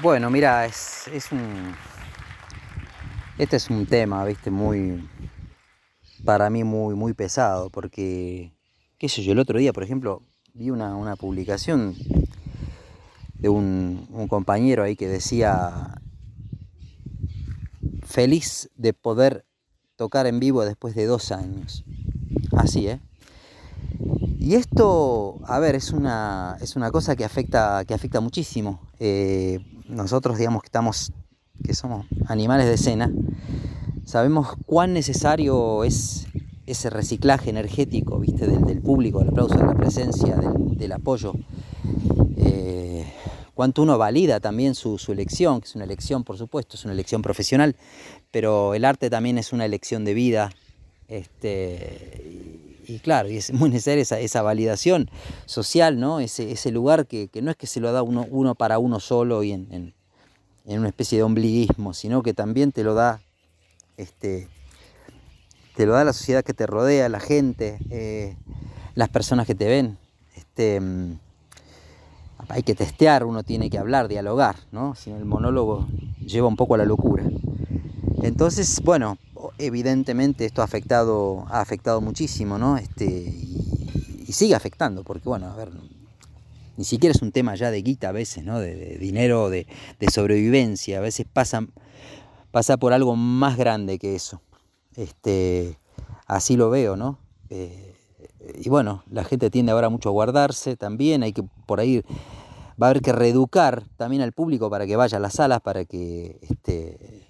Bueno, 0.00 0.30
mira, 0.30 0.64
es, 0.64 1.08
un. 1.32 1.74
Este 3.36 3.56
es 3.56 3.68
un 3.68 3.84
tema, 3.84 4.24
viste, 4.24 4.48
muy. 4.48 5.08
Para 6.24 6.50
mí 6.50 6.62
muy, 6.62 6.94
muy 6.94 7.14
pesado, 7.14 7.68
porque. 7.68 8.52
¿Qué 8.96 9.08
sé 9.08 9.24
yo? 9.24 9.32
El 9.32 9.40
otro 9.40 9.58
día, 9.58 9.72
por 9.72 9.82
ejemplo, 9.82 10.22
vi 10.54 10.70
una, 10.70 11.16
publicación 11.16 11.96
de 13.34 13.48
un, 13.48 14.06
un 14.10 14.28
compañero 14.28 14.84
ahí 14.84 14.94
que 14.94 15.08
decía. 15.08 16.00
Feliz 18.04 18.70
de 18.76 18.92
poder 18.92 19.46
tocar 19.96 20.28
en 20.28 20.38
vivo 20.38 20.64
después 20.64 20.94
de 20.94 21.06
dos 21.06 21.32
años. 21.32 21.84
Así, 22.52 22.86
¿eh? 22.86 23.00
Y 24.38 24.54
esto, 24.54 25.40
a 25.44 25.58
ver, 25.58 25.74
es 25.74 25.90
una, 25.90 26.56
es 26.60 26.76
una 26.76 26.92
cosa 26.92 27.16
que 27.16 27.24
afecta, 27.24 27.84
que 27.84 27.94
afecta 27.94 28.20
muchísimo. 28.20 28.80
Eh, 29.00 29.58
nosotros, 29.88 30.38
digamos 30.38 30.62
que 30.62 30.68
estamos, 30.68 31.12
que 31.64 31.74
somos 31.74 32.06
animales 32.26 32.66
de 32.66 32.74
escena, 32.74 33.10
sabemos 34.04 34.54
cuán 34.66 34.92
necesario 34.92 35.84
es 35.84 36.26
ese 36.66 36.90
reciclaje 36.90 37.50
energético, 37.50 38.18
viste, 38.18 38.46
del, 38.46 38.80
público, 38.82 39.20
del 39.20 39.30
aplauso, 39.30 39.54
de 39.56 39.64
la 39.64 39.74
presencia, 39.74 40.36
del, 40.36 40.92
apoyo. 40.92 41.32
Eh, 42.36 43.06
cuánto 43.54 43.82
uno 43.82 43.96
valida 43.96 44.38
también 44.38 44.74
su, 44.74 44.98
su, 44.98 45.12
elección, 45.12 45.60
que 45.60 45.66
es 45.66 45.74
una 45.74 45.84
elección, 45.84 46.24
por 46.24 46.36
supuesto, 46.36 46.76
es 46.76 46.84
una 46.84 46.92
elección 46.92 47.22
profesional, 47.22 47.74
pero 48.30 48.74
el 48.74 48.84
arte 48.84 49.08
también 49.08 49.38
es 49.38 49.52
una 49.52 49.64
elección 49.64 50.04
de 50.04 50.14
vida. 50.14 50.50
Este, 51.08 52.27
y 52.88 52.98
claro, 53.00 53.28
y 53.28 53.36
es 53.36 53.52
muy 53.52 53.68
necesaria 53.70 54.18
esa, 54.18 54.42
validación 54.42 55.10
social, 55.44 56.00
¿no? 56.00 56.20
Ese, 56.20 56.50
ese 56.50 56.70
lugar 56.70 57.06
que, 57.06 57.28
no 57.42 57.50
es 57.50 57.56
que 57.56 57.66
se 57.66 57.80
lo 57.80 57.92
da 57.92 58.02
uno, 58.02 58.26
uno 58.30 58.54
para 58.54 58.78
uno 58.78 58.98
solo 58.98 59.42
y 59.42 59.52
en, 59.52 59.94
una 60.64 60.88
especie 60.88 61.18
de 61.18 61.24
ombliguismo, 61.24 61.94
sino 61.94 62.22
que 62.22 62.34
también 62.34 62.72
te 62.72 62.84
lo 62.84 62.94
da 62.94 63.20
este, 63.96 64.48
te 65.76 65.86
lo 65.86 65.92
da 65.92 66.04
la 66.04 66.12
sociedad 66.12 66.42
que 66.42 66.54
te 66.54 66.66
rodea, 66.66 67.08
la 67.08 67.20
gente, 67.20 67.78
eh, 67.90 68.36
las 68.94 69.08
personas 69.08 69.46
que 69.46 69.54
te 69.54 69.66
ven. 69.66 69.98
Este, 70.34 70.80
mm, 70.80 71.18
hay 72.48 72.62
que 72.62 72.74
testear, 72.74 73.24
uno 73.24 73.42
tiene 73.42 73.70
que 73.70 73.78
hablar, 73.78 74.08
dialogar, 74.08 74.56
¿no? 74.72 74.94
Si 74.94 75.10
el 75.10 75.24
monólogo 75.24 75.86
lleva 76.24 76.48
un 76.48 76.56
poco 76.56 76.74
a 76.74 76.78
la 76.78 76.84
locura. 76.84 77.24
Entonces, 78.22 78.80
bueno, 78.82 79.18
evidentemente 79.58 80.44
esto 80.44 80.62
ha 80.62 80.64
afectado, 80.64 81.46
ha 81.48 81.60
afectado 81.60 82.00
muchísimo, 82.00 82.58
¿no? 82.58 82.76
Este, 82.76 83.06
y, 83.06 84.32
sigue 84.32 84.54
afectando, 84.54 85.04
porque 85.04 85.28
bueno, 85.28 85.46
a 85.46 85.56
ver, 85.56 85.70
ni 86.76 86.84
siquiera 86.84 87.14
es 87.14 87.22
un 87.22 87.32
tema 87.32 87.54
ya 87.54 87.70
de 87.70 87.82
guita 87.82 88.10
a 88.10 88.12
veces, 88.12 88.44
¿no? 88.44 88.60
De, 88.60 88.98
dinero, 88.98 89.50
de, 89.50 89.66
sobrevivencia, 90.12 90.98
a 90.98 91.00
veces 91.00 91.26
pasa, 91.32 91.66
pasa 92.50 92.76
por 92.76 92.92
algo 92.92 93.16
más 93.16 93.56
grande 93.56 93.98
que 93.98 94.14
eso. 94.14 94.42
Este, 94.96 95.78
así 96.26 96.56
lo 96.56 96.70
veo, 96.70 96.96
¿no? 96.96 97.18
Eh, 97.50 97.94
y 98.60 98.68
bueno, 98.68 99.04
la 99.10 99.24
gente 99.24 99.50
tiende 99.50 99.72
ahora 99.72 99.88
mucho 99.88 100.08
a 100.08 100.12
guardarse 100.12 100.76
también, 100.76 101.22
hay 101.22 101.32
que 101.32 101.44
por 101.66 101.80
ahí 101.80 102.02
va 102.80 102.86
a 102.86 102.90
haber 102.90 103.02
que 103.02 103.12
reeducar 103.12 103.84
también 103.96 104.22
al 104.22 104.32
público 104.32 104.70
para 104.70 104.86
que 104.86 104.96
vaya 104.96 105.18
a 105.18 105.20
las 105.20 105.34
salas, 105.34 105.60
para 105.60 105.84
que 105.84 106.38
este, 106.42 107.26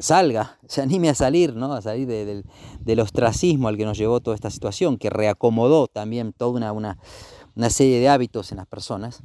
salga, 0.00 0.58
se 0.66 0.82
anime 0.82 1.10
a 1.10 1.14
salir, 1.14 1.54
¿no? 1.54 1.72
A 1.72 1.82
salir 1.82 2.06
del 2.06 3.00
ostracismo 3.00 3.68
al 3.68 3.76
que 3.76 3.84
nos 3.84 3.98
llevó 3.98 4.20
toda 4.20 4.34
esta 4.34 4.50
situación, 4.50 4.98
que 4.98 5.10
reacomodó 5.10 5.88
también 5.88 6.32
toda 6.32 6.72
una, 6.72 6.98
serie 7.70 8.00
de 8.00 8.08
hábitos 8.08 8.52
en 8.52 8.58
las 8.58 8.66
personas. 8.66 9.22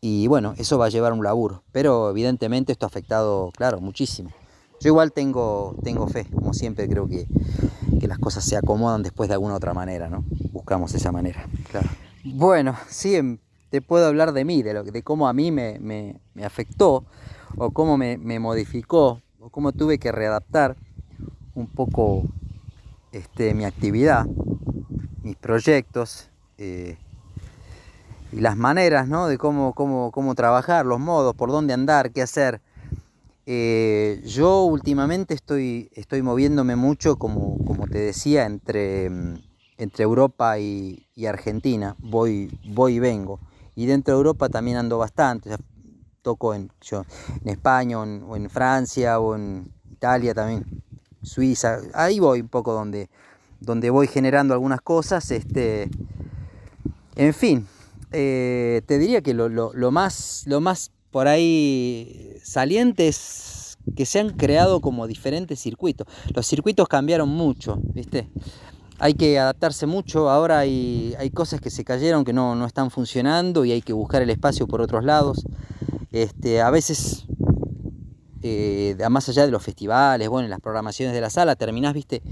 Y 0.00 0.26
bueno, 0.28 0.54
eso 0.58 0.78
va 0.78 0.86
a 0.86 0.90
llevar 0.90 1.12
un 1.12 1.24
laburo. 1.24 1.64
Pero 1.72 2.10
evidentemente 2.10 2.72
esto 2.72 2.86
ha 2.86 2.88
afectado, 2.88 3.50
claro, 3.56 3.80
muchísimo. 3.80 4.30
Yo 4.80 4.88
igual 4.88 5.12
tengo, 5.12 5.74
tengo 5.82 6.06
fe, 6.06 6.26
como 6.32 6.54
siempre 6.54 6.88
creo 6.88 7.08
que, 7.08 7.26
las 8.06 8.18
cosas 8.18 8.42
se 8.44 8.56
acomodan 8.56 9.02
después 9.02 9.28
de 9.28 9.34
alguna 9.34 9.54
otra 9.54 9.74
manera, 9.74 10.08
¿no? 10.08 10.24
Buscamos 10.52 10.94
esa 10.94 11.12
manera, 11.12 11.46
claro. 11.70 11.88
Bueno, 12.24 12.74
sí, 12.88 13.16
em, 13.16 13.36
te 13.68 13.82
puedo 13.82 14.06
hablar 14.06 14.32
de 14.32 14.46
mí, 14.46 14.62
de, 14.62 14.72
lo, 14.72 14.82
de 14.82 15.02
cómo 15.02 15.28
a 15.28 15.34
mí 15.34 15.50
me, 15.52 16.20
afectó 16.42 17.04
o 17.58 17.70
cómo 17.72 17.98
me, 17.98 18.16
me 18.16 18.38
modificó 18.38 19.20
cómo 19.50 19.72
tuve 19.72 19.98
que 19.98 20.12
readaptar 20.12 20.76
un 21.54 21.66
poco 21.66 22.24
este, 23.12 23.54
mi 23.54 23.64
actividad, 23.64 24.26
mis 25.22 25.36
proyectos 25.36 26.28
eh, 26.58 26.96
y 28.32 28.40
las 28.40 28.56
maneras 28.56 29.08
de 29.08 29.38
cómo, 29.38 29.72
cómo, 29.74 30.34
trabajar, 30.34 30.84
los 30.86 31.00
modos, 31.00 31.34
por 31.34 31.50
dónde 31.50 31.72
andar, 31.72 32.12
qué 32.12 32.22
hacer. 32.22 32.60
Eh, 33.46 34.22
yo 34.26 34.64
últimamente 34.64 35.32
estoy, 35.32 35.90
estoy 35.94 36.20
moviéndome 36.20 36.76
mucho, 36.76 37.16
como, 37.16 37.56
como 37.64 37.86
te 37.86 37.98
decía, 37.98 38.44
entre, 38.44 39.06
entre 39.78 40.04
Europa 40.04 40.58
y, 40.58 41.06
Argentina. 41.26 41.96
Voy, 41.98 42.50
voy 42.68 42.96
y 42.96 42.98
vengo. 42.98 43.40
Y 43.74 43.86
dentro 43.86 44.14
de 44.14 44.18
Europa 44.18 44.48
también 44.48 44.76
ando 44.76 44.98
bastante 44.98 45.50
toco 46.22 46.54
en, 46.54 46.70
yo, 46.80 47.04
en 47.42 47.48
España 47.48 48.00
o 48.00 48.36
en, 48.36 48.50
Francia 48.50 49.18
o 49.20 49.34
en 49.34 49.70
Italia 49.90 50.34
también, 50.34 50.64
Suiza, 51.22 51.78
ahí 51.94 52.20
voy 52.20 52.40
un 52.40 52.48
poco 52.48 52.72
donde, 52.72 53.10
donde 53.60 53.90
voy 53.90 54.06
generando 54.06 54.54
algunas 54.54 54.80
cosas. 54.80 55.30
Este, 55.30 55.90
en 57.16 57.34
fin, 57.34 57.66
eh, 58.12 58.82
te 58.86 58.98
diría 58.98 59.20
que 59.20 59.34
lo, 59.34 59.90
más, 59.90 60.44
lo 60.46 60.60
más 60.60 60.92
por 61.10 61.28
ahí 61.28 62.36
saliente 62.42 63.08
es 63.08 63.76
que 63.96 64.06
se 64.06 64.20
han 64.20 64.30
creado 64.30 64.80
como 64.80 65.06
diferentes 65.06 65.60
circuitos. 65.60 66.06
Los 66.34 66.46
circuitos 66.46 66.88
cambiaron 66.88 67.28
mucho, 67.28 67.78
¿viste? 67.82 68.28
Hay 68.98 69.14
que 69.14 69.38
adaptarse 69.38 69.86
mucho, 69.86 70.28
ahora 70.28 70.58
hay, 70.58 71.14
hay 71.18 71.30
cosas 71.30 71.60
que 71.60 71.70
se 71.70 71.84
cayeron 71.84 72.24
que 72.24 72.32
no, 72.32 72.54
no 72.54 72.66
están 72.66 72.90
funcionando 72.90 73.64
y 73.64 73.72
hay 73.72 73.82
que 73.82 73.92
buscar 73.92 74.22
el 74.22 74.30
espacio 74.30 74.66
por 74.66 74.80
otros 74.80 75.04
lados. 75.04 75.44
Este, 76.12 76.62
a 76.62 76.70
veces, 76.70 77.26
eh, 78.42 78.96
más 79.10 79.28
allá 79.28 79.44
de 79.44 79.52
los 79.52 79.62
festivales, 79.62 80.28
bueno, 80.28 80.48
las 80.48 80.60
programaciones 80.60 81.14
de 81.14 81.20
la 81.20 81.30
sala, 81.30 81.56
terminás, 81.56 81.94
viste, 81.94 82.22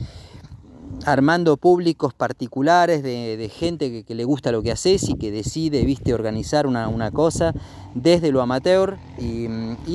armando 1.05 1.57
públicos 1.57 2.15
particulares 2.15 3.03
de, 3.03 3.51
gente 3.55 4.05
que, 4.05 4.15
le 4.15 4.25
gusta 4.25 4.51
lo 4.51 4.63
que 4.63 4.73
haces 4.73 5.09
y 5.09 5.15
que 5.15 5.31
decide, 5.31 5.85
viste, 5.85 6.15
organizar 6.15 6.67
una, 6.67 7.11
cosa 7.11 7.53
desde 7.95 8.33
lo 8.33 8.41
amateur. 8.41 8.97
Y, 9.19 9.47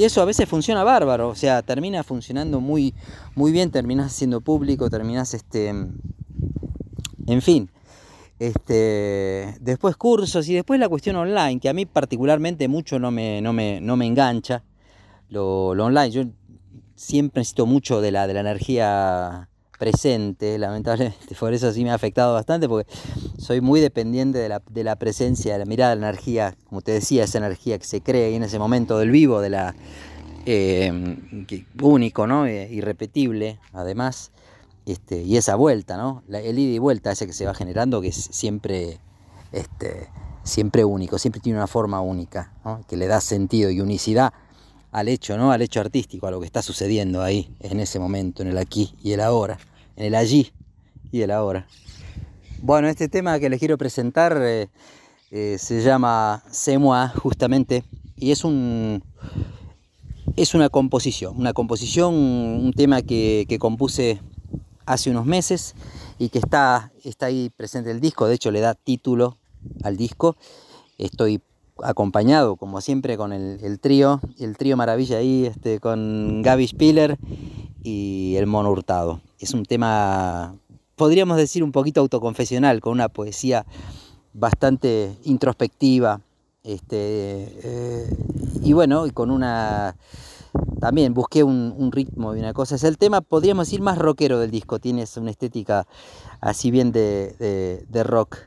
eso 0.04 0.22
a 0.22 0.26
veces 0.26 0.48
funciona 0.48 0.84
bárbaro, 0.84 1.30
o 1.30 1.36
sea, 1.36 1.62
termina 1.64 2.04
funcionando 2.04 2.60
muy, 2.60 2.94
muy 3.36 3.52
bien, 3.52 3.72
terminás 3.72 4.14
siendo 4.14 4.42
público, 4.42 4.90
terminás, 4.90 5.34
este, 5.34 5.70
en 5.70 7.42
fin, 7.42 7.70
este, 8.42 9.56
después 9.60 9.96
cursos 9.98 10.50
y 10.50 10.56
después 10.56 10.80
la 10.80 10.90
cuestión 10.90 11.16
online, 11.16 11.60
que 11.60 11.70
a 11.70 11.74
mí 11.74 11.86
particularmente 11.86 12.68
mucho 12.68 12.98
no 12.98 13.12
me, 13.12 13.40
no 13.40 13.54
me, 13.54 13.80
no 13.82 13.96
me 13.96 14.08
engancha. 14.08 14.64
Lo, 15.30 15.68
online, 15.68 16.10
yo 16.10 16.24
siempre 16.96 17.42
necesito 17.42 17.68
mucho 17.68 18.02
de 18.02 18.12
la, 18.12 18.26
de 18.26 18.34
la 18.34 18.40
energía 18.40 19.48
presente, 19.78 20.58
lamentablemente, 20.58 21.36
por 21.40 21.54
eso 21.54 21.72
sí 21.72 21.84
me 21.84 21.92
ha 21.92 21.94
afectado 21.94 22.34
bastante, 22.34 22.68
porque 22.68 22.92
soy 23.38 23.62
muy 23.62 23.80
dependiente 23.80 24.40
de 24.40 24.50
la, 24.50 24.64
de 24.72 24.84
la 24.84 24.96
presencia, 24.96 25.54
de 25.54 25.60
la 25.60 25.66
mirada, 25.66 25.94
de 25.94 26.02
la 26.02 26.10
energía, 26.10 26.56
como 26.68 26.82
te 26.82 26.94
decía, 26.94 27.26
esa 27.26 27.38
energía 27.38 27.78
que 27.78 27.86
se 27.86 28.02
cree 28.02 28.36
en 28.36 28.42
ese 28.42 28.58
momento 28.58 28.98
del 28.98 29.12
vivo, 29.12 29.40
de 29.40 29.52
la 29.52 29.76
eh, 30.48 30.92
único, 31.80 32.26
¿no? 32.26 32.48
Eh, 32.48 32.68
irrepetible, 32.72 33.60
además. 33.72 34.32
Este, 34.86 35.22
y 35.22 35.38
esa 35.38 35.56
vuelta, 35.56 36.22
el 36.28 36.60
ida 36.60 36.74
y 36.74 36.80
vuelta 36.80 37.12
ese 37.12 37.28
que 37.28 37.34
se 37.34 37.46
va 37.46 37.54
generando, 37.54 38.02
que 38.02 38.08
es 38.08 38.16
siempre, 38.32 39.00
este, 39.52 40.10
siempre 40.44 40.84
único, 40.84 41.18
siempre 41.18 41.42
tiene 41.42 41.60
una 41.60 41.68
forma 41.68 42.02
única, 42.02 42.54
que 42.88 42.98
le 42.98 43.08
da 43.08 43.22
sentido 43.22 43.70
y 43.70 43.80
unicidad 43.80 44.34
al 44.92 45.08
hecho. 45.08 45.36
Al 45.36 45.62
hecho 45.62 45.80
artístico, 45.80 46.28
a 46.28 46.32
lo 46.32 46.40
que 46.40 46.46
está 46.46 46.62
sucediendo 46.62 47.22
ahí, 47.22 47.56
en 47.60 47.80
ese 47.80 48.00
momento, 48.00 48.42
en 48.42 48.50
el 48.50 48.58
aquí 48.58 48.96
y 49.02 49.14
el 49.14 49.22
ahora. 49.22 49.58
en 49.96 50.06
el 50.06 50.16
allí 50.16 50.52
y 51.12 51.22
el 51.22 51.32
ahora. 51.32 51.68
Bueno, 52.62 52.88
este 52.88 53.10
tema 53.10 53.40
que 53.40 53.50
les 53.50 53.60
quiero 53.60 53.78
presentar 53.78 54.38
eh, 54.42 54.70
eh, 55.32 55.58
se 55.60 55.82
llama 55.82 56.44
moi, 56.80 57.08
justamente, 57.22 57.84
y 58.18 58.32
es 58.32 58.44
un, 58.44 59.04
es 60.36 60.54
una 60.54 60.70
composición, 60.70 61.38
una 61.38 61.54
composición, 61.54 62.14
un 62.14 62.74
tema 62.74 63.02
que, 63.02 63.58
compuse 63.60 64.22
hace 64.92 65.10
unos 65.10 65.26
meses 65.26 65.74
y 66.20 66.30
que 66.30 66.40
está, 66.40 66.92
está 67.04 67.28
ahí 67.28 67.50
presente 67.56 67.92
el 67.92 68.02
disco, 68.02 68.28
de 68.28 68.36
hecho 68.36 68.52
le 68.52 68.60
da 68.60 68.76
título 68.76 69.38
al 69.84 69.96
disco. 69.96 70.36
Estoy 70.98 71.42
acompañado, 71.82 72.58
como 72.58 72.82
siempre, 72.82 73.18
con 73.18 73.32
el, 73.32 73.80
trío, 73.80 74.20
el 74.38 74.58
trío 74.58 74.76
Maravilla 74.78 75.18
ahí, 75.18 75.46
este, 75.46 75.80
con 75.80 76.42
Gaby 76.42 76.68
Spiller 76.68 77.18
y 77.84 78.36
el 78.36 78.48
Mono 78.48 78.70
Hurtado. 78.70 79.22
Es 79.40 79.54
un 79.54 79.66
tema, 79.66 80.56
podríamos 80.96 81.38
decir, 81.38 81.64
un 81.64 81.72
poquito 81.72 82.02
autoconfesional, 82.02 82.82
con 82.82 82.92
una 82.94 83.10
poesía 83.10 83.66
bastante 84.34 85.18
introspectiva, 85.24 86.22
este, 86.64 86.98
eh, 87.64 88.10
y 88.62 88.74
bueno, 88.74 89.08
y 89.08 89.12
con 89.12 89.32
una... 89.32 89.96
También 90.82 91.14
busqué 91.14 91.44
un, 91.44 91.92
ritmo 91.92 92.36
y 92.36 92.40
una 92.40 92.54
cosa. 92.54 92.74
Es 92.74 92.84
el 92.84 92.98
tema, 92.98 93.22
podríamos 93.22 93.68
decir, 93.68 93.82
más 93.82 94.00
rockero 94.00 94.40
del 94.40 94.50
disco. 94.50 94.80
Tiene 94.80 95.06
una 95.18 95.30
estética 95.30 95.86
así 96.40 96.72
bien 96.72 96.92
de, 96.92 98.04
rock. 98.04 98.38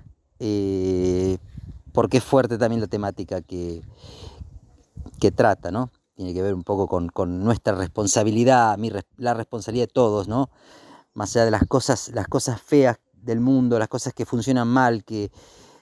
Eh, 0.41 1.39
porque 1.93 2.17
es 2.17 2.25
fuerte 2.25 2.59
también 2.59 2.81
la 2.81 2.89
temática 2.89 3.41
que, 3.41 3.83
que 5.21 5.31
trata, 5.31 5.71
¿no? 5.71 5.93
Tiene 6.17 6.35
que 6.35 6.43
ver 6.43 6.55
un 6.55 6.65
poco 6.65 6.89
con, 6.89 7.45
nuestra 7.45 7.77
responsabilidad, 7.77 8.77
la 9.17 9.35
responsabilidad 9.35 9.87
de 9.87 9.93
todos, 9.93 10.27
¿no? 10.27 10.51
Más 11.15 11.37
allá 11.37 11.45
de 11.45 11.53
las 11.53 11.69
cosas, 11.69 12.11
las 12.15 12.27
cosas 12.27 12.61
feas 12.61 12.99
del 13.13 13.39
mundo, 13.39 13.79
las 13.79 13.87
cosas 13.87 14.13
que 14.13 14.27
funcionan 14.27 14.67
mal, 14.67 15.05
que, 15.05 15.31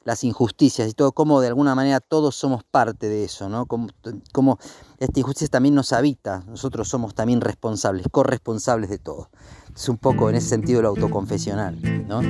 las 0.04 0.24
injusticias 0.24 0.88
y 0.88 0.92
todo, 0.92 1.12
como 1.12 1.40
de 1.40 1.48
alguna 1.48 1.74
manera 1.74 2.00
todos 2.00 2.34
somos 2.34 2.64
parte 2.64 3.08
de 3.08 3.24
eso, 3.24 3.48
¿no? 3.48 3.66
Como, 3.66 4.58
esta 4.98 5.20
injusticia 5.20 5.48
también 5.48 5.74
nos 5.74 5.92
habita, 5.92 6.44
nosotros 6.46 6.88
somos 6.88 7.14
también 7.14 7.40
responsables, 7.40 8.06
corresponsables 8.10 8.90
de 8.90 8.98
todo. 8.98 9.30
Es 9.74 9.88
un 9.88 9.98
poco 9.98 10.28
en 10.28 10.36
ese 10.36 10.48
sentido 10.48 10.82
lo 10.82 10.88
autoconfesional, 10.88 12.06
¿no? 12.06 12.20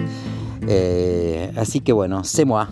Eh, 0.68 1.52
así 1.56 1.80
que 1.80 1.92
bueno, 1.92 2.22
c'est 2.24 2.44
moi. 2.44 2.68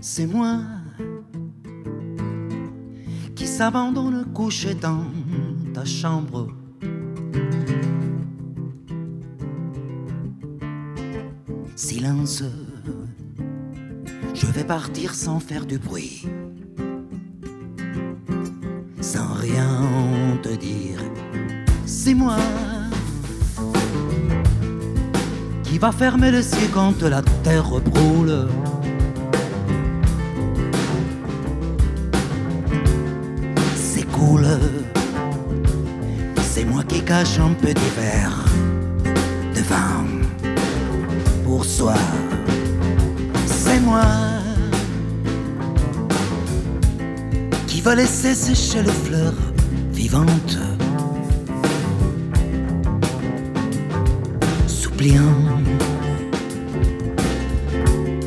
C'est 0.00 0.26
moi 0.26 0.58
qui 3.34 3.46
s'abandonne 3.46 4.32
couché 4.32 4.74
dans 4.74 5.04
ta 5.74 5.84
chambre 5.84 6.48
Silence, 11.98 12.44
je 14.32 14.46
vais 14.46 14.62
partir 14.62 15.14
sans 15.14 15.40
faire 15.40 15.66
du 15.66 15.78
bruit, 15.78 16.28
sans 19.00 19.32
rien 19.32 20.38
te 20.40 20.54
dire. 20.54 21.00
C'est 21.86 22.14
moi 22.14 22.36
qui 25.64 25.78
va 25.78 25.90
fermer 25.90 26.30
le 26.30 26.40
ciel 26.40 26.70
quand 26.72 27.02
la 27.02 27.20
terre 27.42 27.80
brûle. 27.80 28.46
C'est 33.74 34.08
cool, 34.12 34.46
c'est 36.42 36.64
moi 36.64 36.84
qui 36.84 37.02
cache 37.02 37.40
un 37.40 37.54
petit 37.54 37.90
verre 37.96 38.44
de 39.52 39.62
vin 39.62 40.27
pour 41.58 41.64
soi. 41.64 41.94
C'est 43.46 43.80
moi 43.80 44.06
qui 47.66 47.80
va 47.80 47.96
laisser 47.96 48.32
sécher 48.32 48.80
les 48.84 48.98
fleurs 49.06 49.42
vivantes. 49.90 50.58
Suppliant 54.68 55.42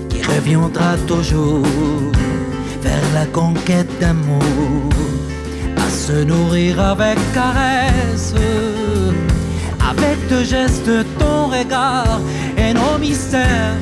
qui 0.09 0.21
reviendra 0.23 0.97
toujours 1.07 1.65
vers 2.81 3.07
la 3.13 3.25
conquête 3.27 3.91
d'amour, 4.01 4.89
à 5.77 5.89
se 5.89 6.23
nourrir 6.25 6.81
avec 6.81 7.17
caresse, 7.33 8.33
avec 9.91 10.17
de 10.29 10.43
gestes, 10.43 10.91
ton 11.19 11.47
regard 11.47 12.19
et 12.57 12.73
nos 12.73 12.97
mystères. 12.97 13.77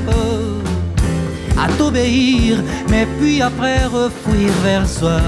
À 1.57 1.67
t'obéir, 1.77 2.63
mais 2.89 3.05
puis 3.19 3.41
après 3.41 3.85
refuir 3.85 4.51
vers 4.63 4.87
soi. 4.87 5.21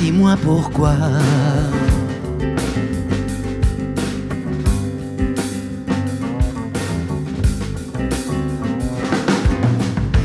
Dis-moi 0.00 0.36
pourquoi. 0.42 0.96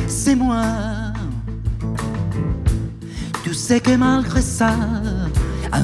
C'est 0.07 0.35
moi. 0.35 0.63
Tu 3.43 3.53
sais 3.53 3.79
que 3.79 3.95
malgré 3.95 4.41
ça, 4.41 4.71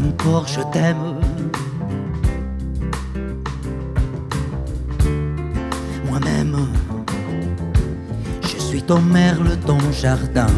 encore 0.07 0.47
je 0.47 0.61
t'aime. 0.71 1.15
ton 8.87 9.01
merle, 9.01 9.57
ton 9.65 9.79
jardin. 9.91 10.53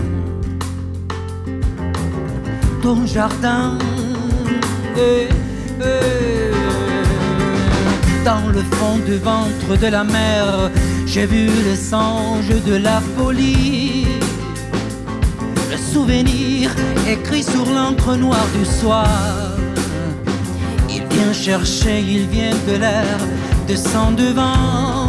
Ton 2.81 3.05
jardin. 3.05 3.77
Eh, 4.97 5.27
eh. 5.81 6.51
Dans 8.25 8.47
le 8.51 8.61
fond 8.75 8.97
du 9.05 9.17
ventre 9.17 9.79
de 9.81 9.87
la 9.87 10.03
mer, 10.03 10.71
j'ai 11.05 11.25
vu 11.25 11.47
le 11.47 11.75
songe 11.75 12.49
de 12.65 12.75
la 12.75 12.99
folie. 13.15 14.16
Le 15.77 15.83
souvenir 15.83 16.71
écrit 17.07 17.43
sur 17.43 17.65
l'encre 17.65 18.15
noire 18.15 18.47
du 18.57 18.65
soir. 18.65 19.07
Il 20.89 21.05
vient 21.07 21.33
chercher, 21.33 22.01
il 22.01 22.27
vient 22.27 22.57
de 22.67 22.77
l'air, 22.77 23.17
de 23.67 23.75
sang 23.75 24.11
devant 24.11 25.07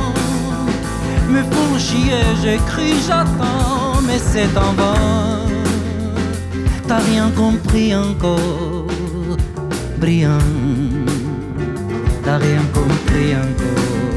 me 1.30 1.42
font 1.42 1.78
chier, 1.78 2.24
j'écris, 2.42 2.94
j'attends, 3.06 4.00
mais 4.06 4.18
c'est 4.18 4.56
en 4.56 4.72
vain. 4.72 5.40
T'as 6.86 6.98
rien 6.98 7.30
compris 7.30 7.94
encore, 7.94 8.86
brillant. 9.98 10.38
T'as 12.24 12.38
rien 12.38 12.62
compris 12.72 13.34
encore. 13.34 14.07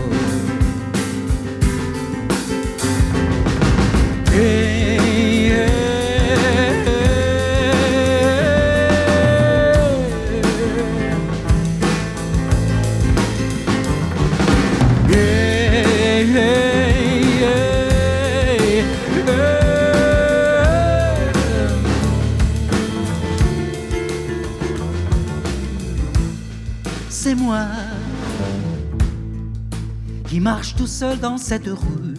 Marche 30.41 30.75
tout 30.75 30.88
seul 30.88 31.19
dans 31.19 31.38
cette 31.38 31.67
rue 31.67 32.17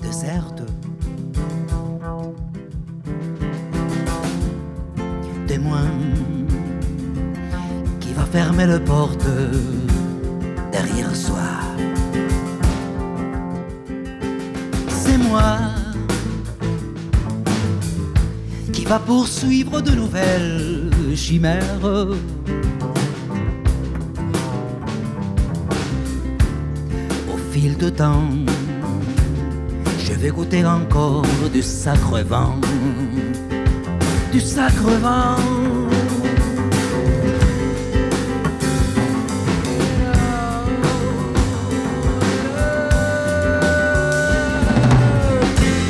déserte. 0.00 0.62
Témoin 5.48 5.90
qui 8.00 8.12
va 8.12 8.24
fermer 8.26 8.66
le 8.66 8.78
porte 8.78 9.26
derrière 10.70 11.14
soi. 11.16 11.48
C'est 14.88 15.18
moi 15.18 15.56
qui 18.72 18.84
va 18.84 19.00
poursuivre 19.00 19.80
de 19.80 19.90
nouvelles 19.90 20.90
chimères. 21.16 21.90
de 27.66 27.88
temps, 27.88 28.30
je 29.98 30.12
vais 30.12 30.30
goûter 30.30 30.64
encore 30.64 31.24
du 31.52 31.60
sacre 31.60 32.20
vent, 32.20 32.54
du 34.32 34.40
sacre 34.40 34.90
vent. 35.02 35.36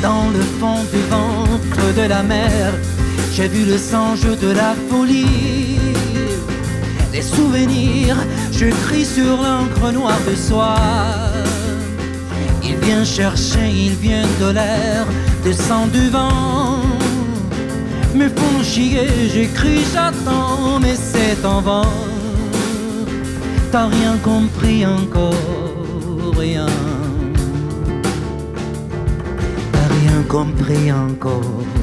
Dans 0.01 0.29
le 0.33 0.41
fond 0.59 0.79
du 0.91 1.01
ventre 1.11 1.93
de 1.95 2.07
la 2.07 2.23
mer, 2.23 2.73
j'ai 3.33 3.47
vu 3.47 3.65
le 3.65 3.77
sang 3.77 4.15
de 4.15 4.51
la 4.51 4.73
folie. 4.89 5.77
Les 7.13 7.21
souvenirs, 7.21 8.17
je 8.51 8.67
crie 8.85 9.05
sur 9.05 9.37
l'encre 9.37 9.91
noire 9.91 10.19
de 10.27 10.35
soie. 10.35 11.58
Il 12.69 12.77
vient 12.85 13.03
chercher, 13.03 13.67
il 13.87 13.95
vient 13.95 14.27
de 14.39 14.51
l'air, 14.51 15.07
descend 15.43 15.89
du 15.89 16.09
vent. 16.09 16.83
Me 18.13 18.29
font 18.29 18.63
chier, 18.63 19.07
j'écris, 19.33 19.83
j'attends, 19.91 20.79
mais 20.79 20.95
c'est 20.95 21.43
en 21.45 21.61
vain. 21.61 21.89
T'as 23.71 23.87
rien 23.87 24.17
compris 24.23 24.85
encore, 24.85 25.33
rien. 26.37 26.67
T'as 29.71 29.87
rien 29.99 30.21
compris 30.27 30.91
encore. 30.91 31.78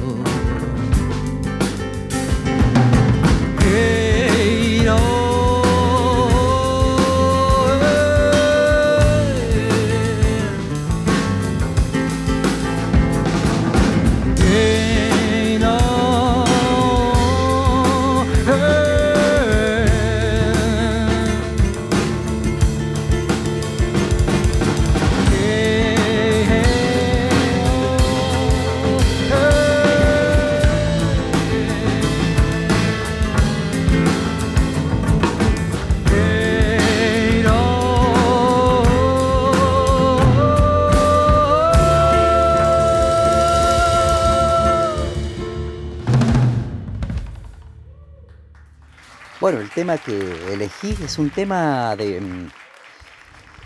Bueno, 49.46 49.61
el 49.61 49.70
tema 49.70 49.96
que 49.96 50.18
elegí 50.52 50.96
es 51.04 51.20
un 51.20 51.30
tema 51.30 51.94
de, 51.94 52.20
mm, 52.20 52.48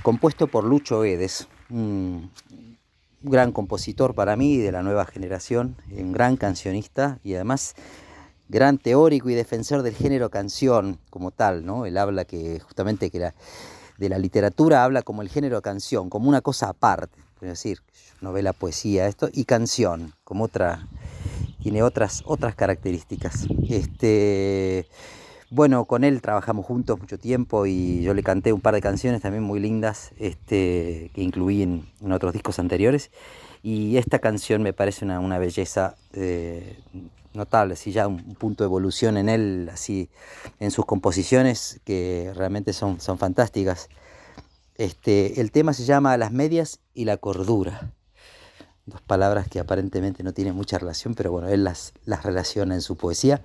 compuesto 0.02 0.46
por 0.46 0.62
Lucho 0.62 1.04
Edes, 1.06 1.48
un 1.70 2.30
gran 3.22 3.50
compositor 3.50 4.14
para 4.14 4.36
mí 4.36 4.58
de 4.58 4.72
la 4.72 4.82
nueva 4.82 5.06
generación, 5.06 5.76
un 5.90 6.12
gran 6.12 6.36
cancionista 6.36 7.18
y 7.24 7.32
además 7.34 7.76
gran 8.50 8.76
teórico 8.76 9.30
y 9.30 9.34
defensor 9.34 9.80
del 9.80 9.94
género 9.94 10.28
canción 10.28 10.98
como 11.08 11.30
tal, 11.30 11.64
¿no? 11.64 11.86
Él 11.86 11.96
habla 11.96 12.26
que 12.26 12.60
justamente 12.60 13.10
que 13.10 13.32
de 13.96 14.08
la 14.10 14.18
literatura 14.18 14.84
habla 14.84 15.00
como 15.00 15.22
el 15.22 15.30
género 15.30 15.62
canción, 15.62 16.10
como 16.10 16.28
una 16.28 16.42
cosa 16.42 16.68
aparte, 16.68 17.18
es 17.40 17.48
decir, 17.48 17.78
novela, 18.20 18.52
poesía, 18.52 19.06
esto, 19.06 19.30
y 19.32 19.46
canción, 19.46 20.12
como 20.24 20.44
otra, 20.44 20.86
tiene 21.62 21.82
otras, 21.82 22.22
otras 22.26 22.54
características. 22.54 23.46
Este, 23.66 24.86
bueno, 25.50 25.84
con 25.84 26.04
él 26.04 26.22
trabajamos 26.22 26.64
juntos 26.64 27.00
mucho 27.00 27.18
tiempo 27.18 27.66
y 27.66 28.02
yo 28.02 28.14
le 28.14 28.22
canté 28.22 28.52
un 28.52 28.60
par 28.60 28.74
de 28.74 28.80
canciones 28.80 29.20
también 29.20 29.42
muy 29.42 29.58
lindas 29.58 30.12
este, 30.18 31.10
que 31.12 31.22
incluí 31.22 31.62
en, 31.62 32.12
otros 32.12 32.32
discos 32.32 32.60
anteriores. 32.60 33.10
Y 33.62 33.96
esta 33.96 34.20
canción 34.20 34.62
me 34.62 34.72
parece 34.72 35.04
una, 35.04 35.38
belleza 35.38 35.96
eh, 36.12 36.78
notable, 37.34 37.74
así 37.74 37.90
ya 37.90 38.06
un 38.06 38.36
punto 38.36 38.62
de 38.62 38.68
evolución 38.68 39.16
en 39.16 39.28
él, 39.28 39.68
así 39.72 40.08
en 40.60 40.70
sus 40.70 40.86
composiciones 40.86 41.80
que 41.84 42.32
realmente 42.34 42.72
son, 42.72 43.00
son 43.00 43.18
fantásticas. 43.18 43.88
Este, 44.76 45.40
el 45.40 45.50
tema 45.50 45.74
se 45.74 45.84
llama 45.84 46.16
Las 46.16 46.30
medias 46.30 46.78
y 46.94 47.04
la 47.04 47.16
cordura. 47.16 47.90
Dos 48.86 49.02
palabras 49.02 49.48
que 49.48 49.60
aparentemente 49.60 50.22
no 50.22 50.32
tienen 50.32 50.54
mucha 50.54 50.78
relación, 50.78 51.14
pero 51.14 51.32
bueno, 51.32 51.48
él 51.48 51.64
las, 51.64 51.92
las 52.04 52.22
relaciona 52.22 52.74
en 52.74 52.80
su 52.80 52.96
poesía 52.96 53.42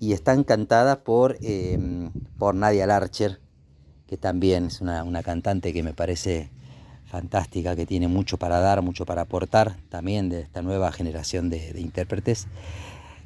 y 0.00 0.12
están 0.12 0.44
cantadas 0.44 0.98
por, 0.98 1.36
em, 1.42 2.10
por 2.38 2.54
Nadia 2.54 2.86
Larcher, 2.86 3.40
que 4.06 4.16
también 4.16 4.66
es 4.66 4.80
una, 4.80 5.22
cantante 5.22 5.72
que 5.72 5.82
me 5.82 5.92
parece 5.94 6.50
fantástica, 7.06 7.76
que 7.76 7.86
tiene 7.86 8.08
mucho 8.08 8.38
para 8.38 8.58
dar, 8.60 8.82
mucho 8.82 9.06
para 9.06 9.22
aportar 9.22 9.76
también 9.88 10.28
de 10.28 10.40
esta 10.40 10.62
nueva 10.62 10.92
generación 10.92 11.48
de, 11.50 11.72
intérpretes, 11.80 12.46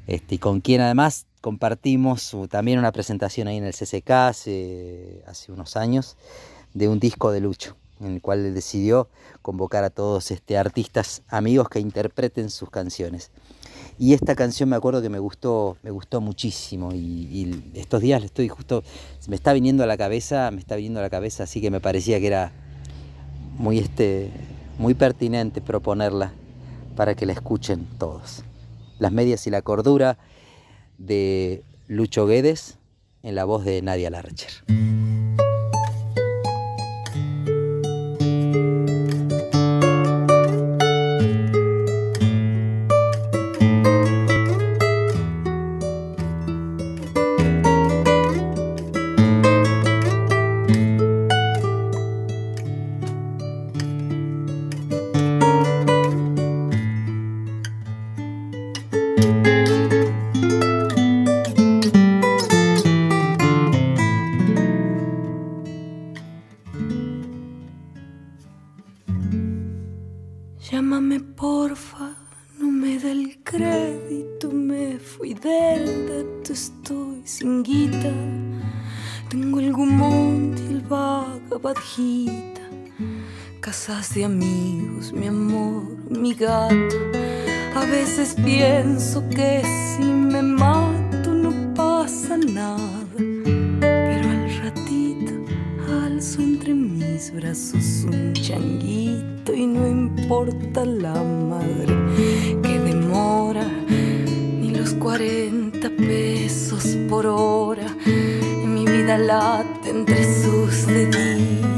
este, 0.07 0.37
y 0.37 0.39
con 0.39 0.61
quien 0.61 0.81
además 0.81 1.27
compartimos 1.41 2.37
también 2.49 2.79
una 2.79 2.93
presentación 2.93 3.49
ahí 3.49 3.59
en 3.59 3.65
el 3.65 3.75
CCK 3.75 4.11
hace, 4.11 5.23
hace 5.27 5.53
unos 5.53 5.77
años 5.77 6.17
de 6.75 6.89
un 6.89 6.99
disco 6.99 7.31
de 7.31 7.41
Lucho 7.41 7.77
en 8.01 8.15
el 8.15 8.21
cual 8.21 8.55
decidió 8.55 9.09
convocar 9.43 9.85
a 9.85 9.91
todos 9.91 10.31
este, 10.31 10.57
artistas 10.57 11.23
amigos 11.29 11.69
que 11.69 11.81
interpreten 11.81 12.51
sus 12.51 12.71
canciones. 12.71 13.31
Y 13.99 14.15
esta 14.15 14.37
canción 14.37 14.69
me 14.69 14.77
acuerdo 14.77 15.03
que 15.03 15.09
me 15.09 15.19
gustó, 15.19 15.77
me 15.83 15.91
gustó 15.91 16.21
muchísimo 16.21 16.93
y, 16.95 17.73
estos 17.75 18.01
días 18.01 18.23
estoy 18.23 18.49
justo, 18.49 18.85
me 19.27 19.35
está 19.35 19.53
viniendo 19.53 19.83
a 19.83 19.87
la 19.87 19.97
cabeza, 19.97 20.51
me 20.53 20.61
está 20.61 20.77
viniendo 20.77 21.01
a 21.01 21.03
la 21.03 21.11
cabeza, 21.11 21.43
así 21.43 21.61
que 21.61 21.71
me 21.71 21.81
parecía 21.81 22.21
que 22.21 22.29
era 22.29 22.53
muy, 23.59 23.79
este, 23.79 24.31
muy 24.79 24.95
pertinente 24.95 25.61
proponerla 25.61 26.33
para 26.95 27.17
que 27.17 27.27
la 27.27 27.33
escuchen 27.33 27.89
todos. 27.99 28.45
Las 29.01 29.11
medias 29.11 29.47
y 29.49 29.51
la 29.51 29.63
cordura 29.63 30.17
de 30.97 31.65
Lucho 31.89 32.27
Guedes 32.27 32.79
en 33.25 33.35
la 33.35 33.45
voz 33.45 33.65
de 33.65 33.83
Nadia 33.83 34.11
Larcher. 34.11 35.18
Entre 96.19 96.75
mis 96.75 97.33
brazos 97.33 98.05
un 98.05 98.33
changuito 98.33 99.55
y 99.55 99.67
no 99.67 99.87
importa 99.87 100.85
la 100.85 101.15
madre 101.15 101.95
que 102.61 102.77
demora 102.81 103.65
ni 104.61 104.73
los 104.73 104.95
40 104.95 105.89
pesos 105.91 106.85
por 107.09 107.25
hora. 107.25 107.87
Mi 108.67 108.85
vida 108.85 109.17
late 109.17 109.91
entre 109.91 110.43
sus 110.43 110.89
deditos 110.89 111.69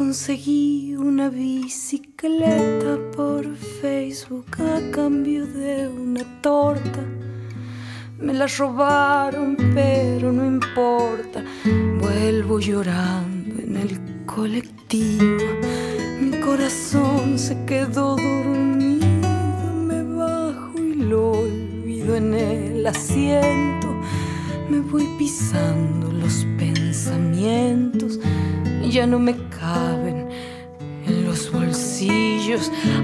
Conseguí 0.00 0.96
una 0.96 1.28
bicicleta 2.20 2.98
por 3.16 3.56
Facebook 3.56 4.46
a 4.58 4.90
cambio 4.90 5.46
de 5.46 5.88
una 5.88 6.22
torta. 6.42 7.02
Me 8.18 8.34
la 8.34 8.46
robaron, 8.46 9.56
pero 9.74 10.30
no 10.30 10.44
importa. 10.44 11.42
Vuelvo 11.98 12.60
llorando 12.60 13.62
en 13.62 13.76
el 13.76 14.26
colectivo. 14.26 15.46
Mi 16.20 16.38
corazón 16.40 17.38
se 17.38 17.64
quedó 17.64 18.16
dormido. 18.16 19.28
Me 19.86 20.02
bajo 20.02 20.78
y 20.78 20.94
lo 20.94 21.32
olvido 21.32 22.16
en 22.16 22.34
el 22.34 22.86
asiento. 22.86 23.88
Me 24.68 24.80
voy 24.80 25.08
pisando 25.18 26.12
los 26.12 26.46
pensamientos. 26.58 28.20
Ya 28.90 29.06
no 29.06 29.18
me 29.18 29.34
caben 29.48 30.19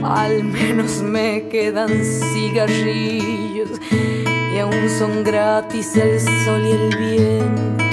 al 0.03 0.45
menos 0.45 1.03
me 1.03 1.49
quedan 1.49 1.89
cigarrillos 2.05 3.71
y 4.55 4.59
aún 4.59 4.89
son 4.99 5.23
gratis 5.23 5.97
el 5.97 6.21
sol 6.21 6.63
y 6.67 6.71
el 6.73 6.97
viento. 6.97 7.86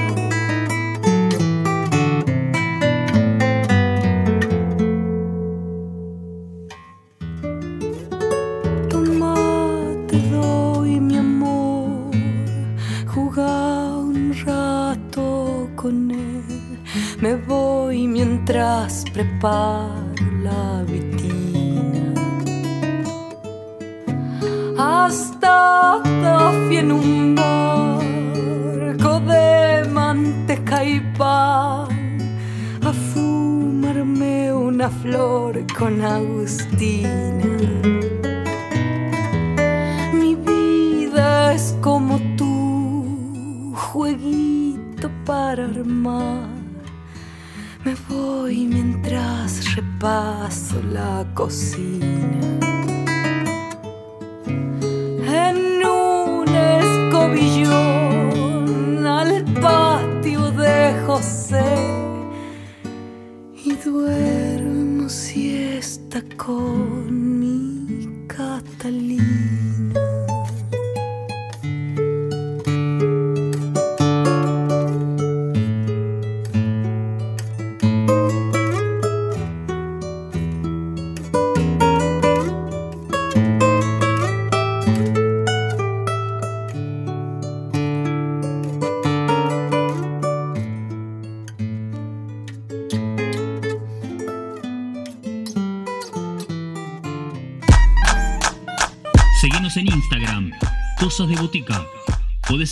você. 61.24 61.73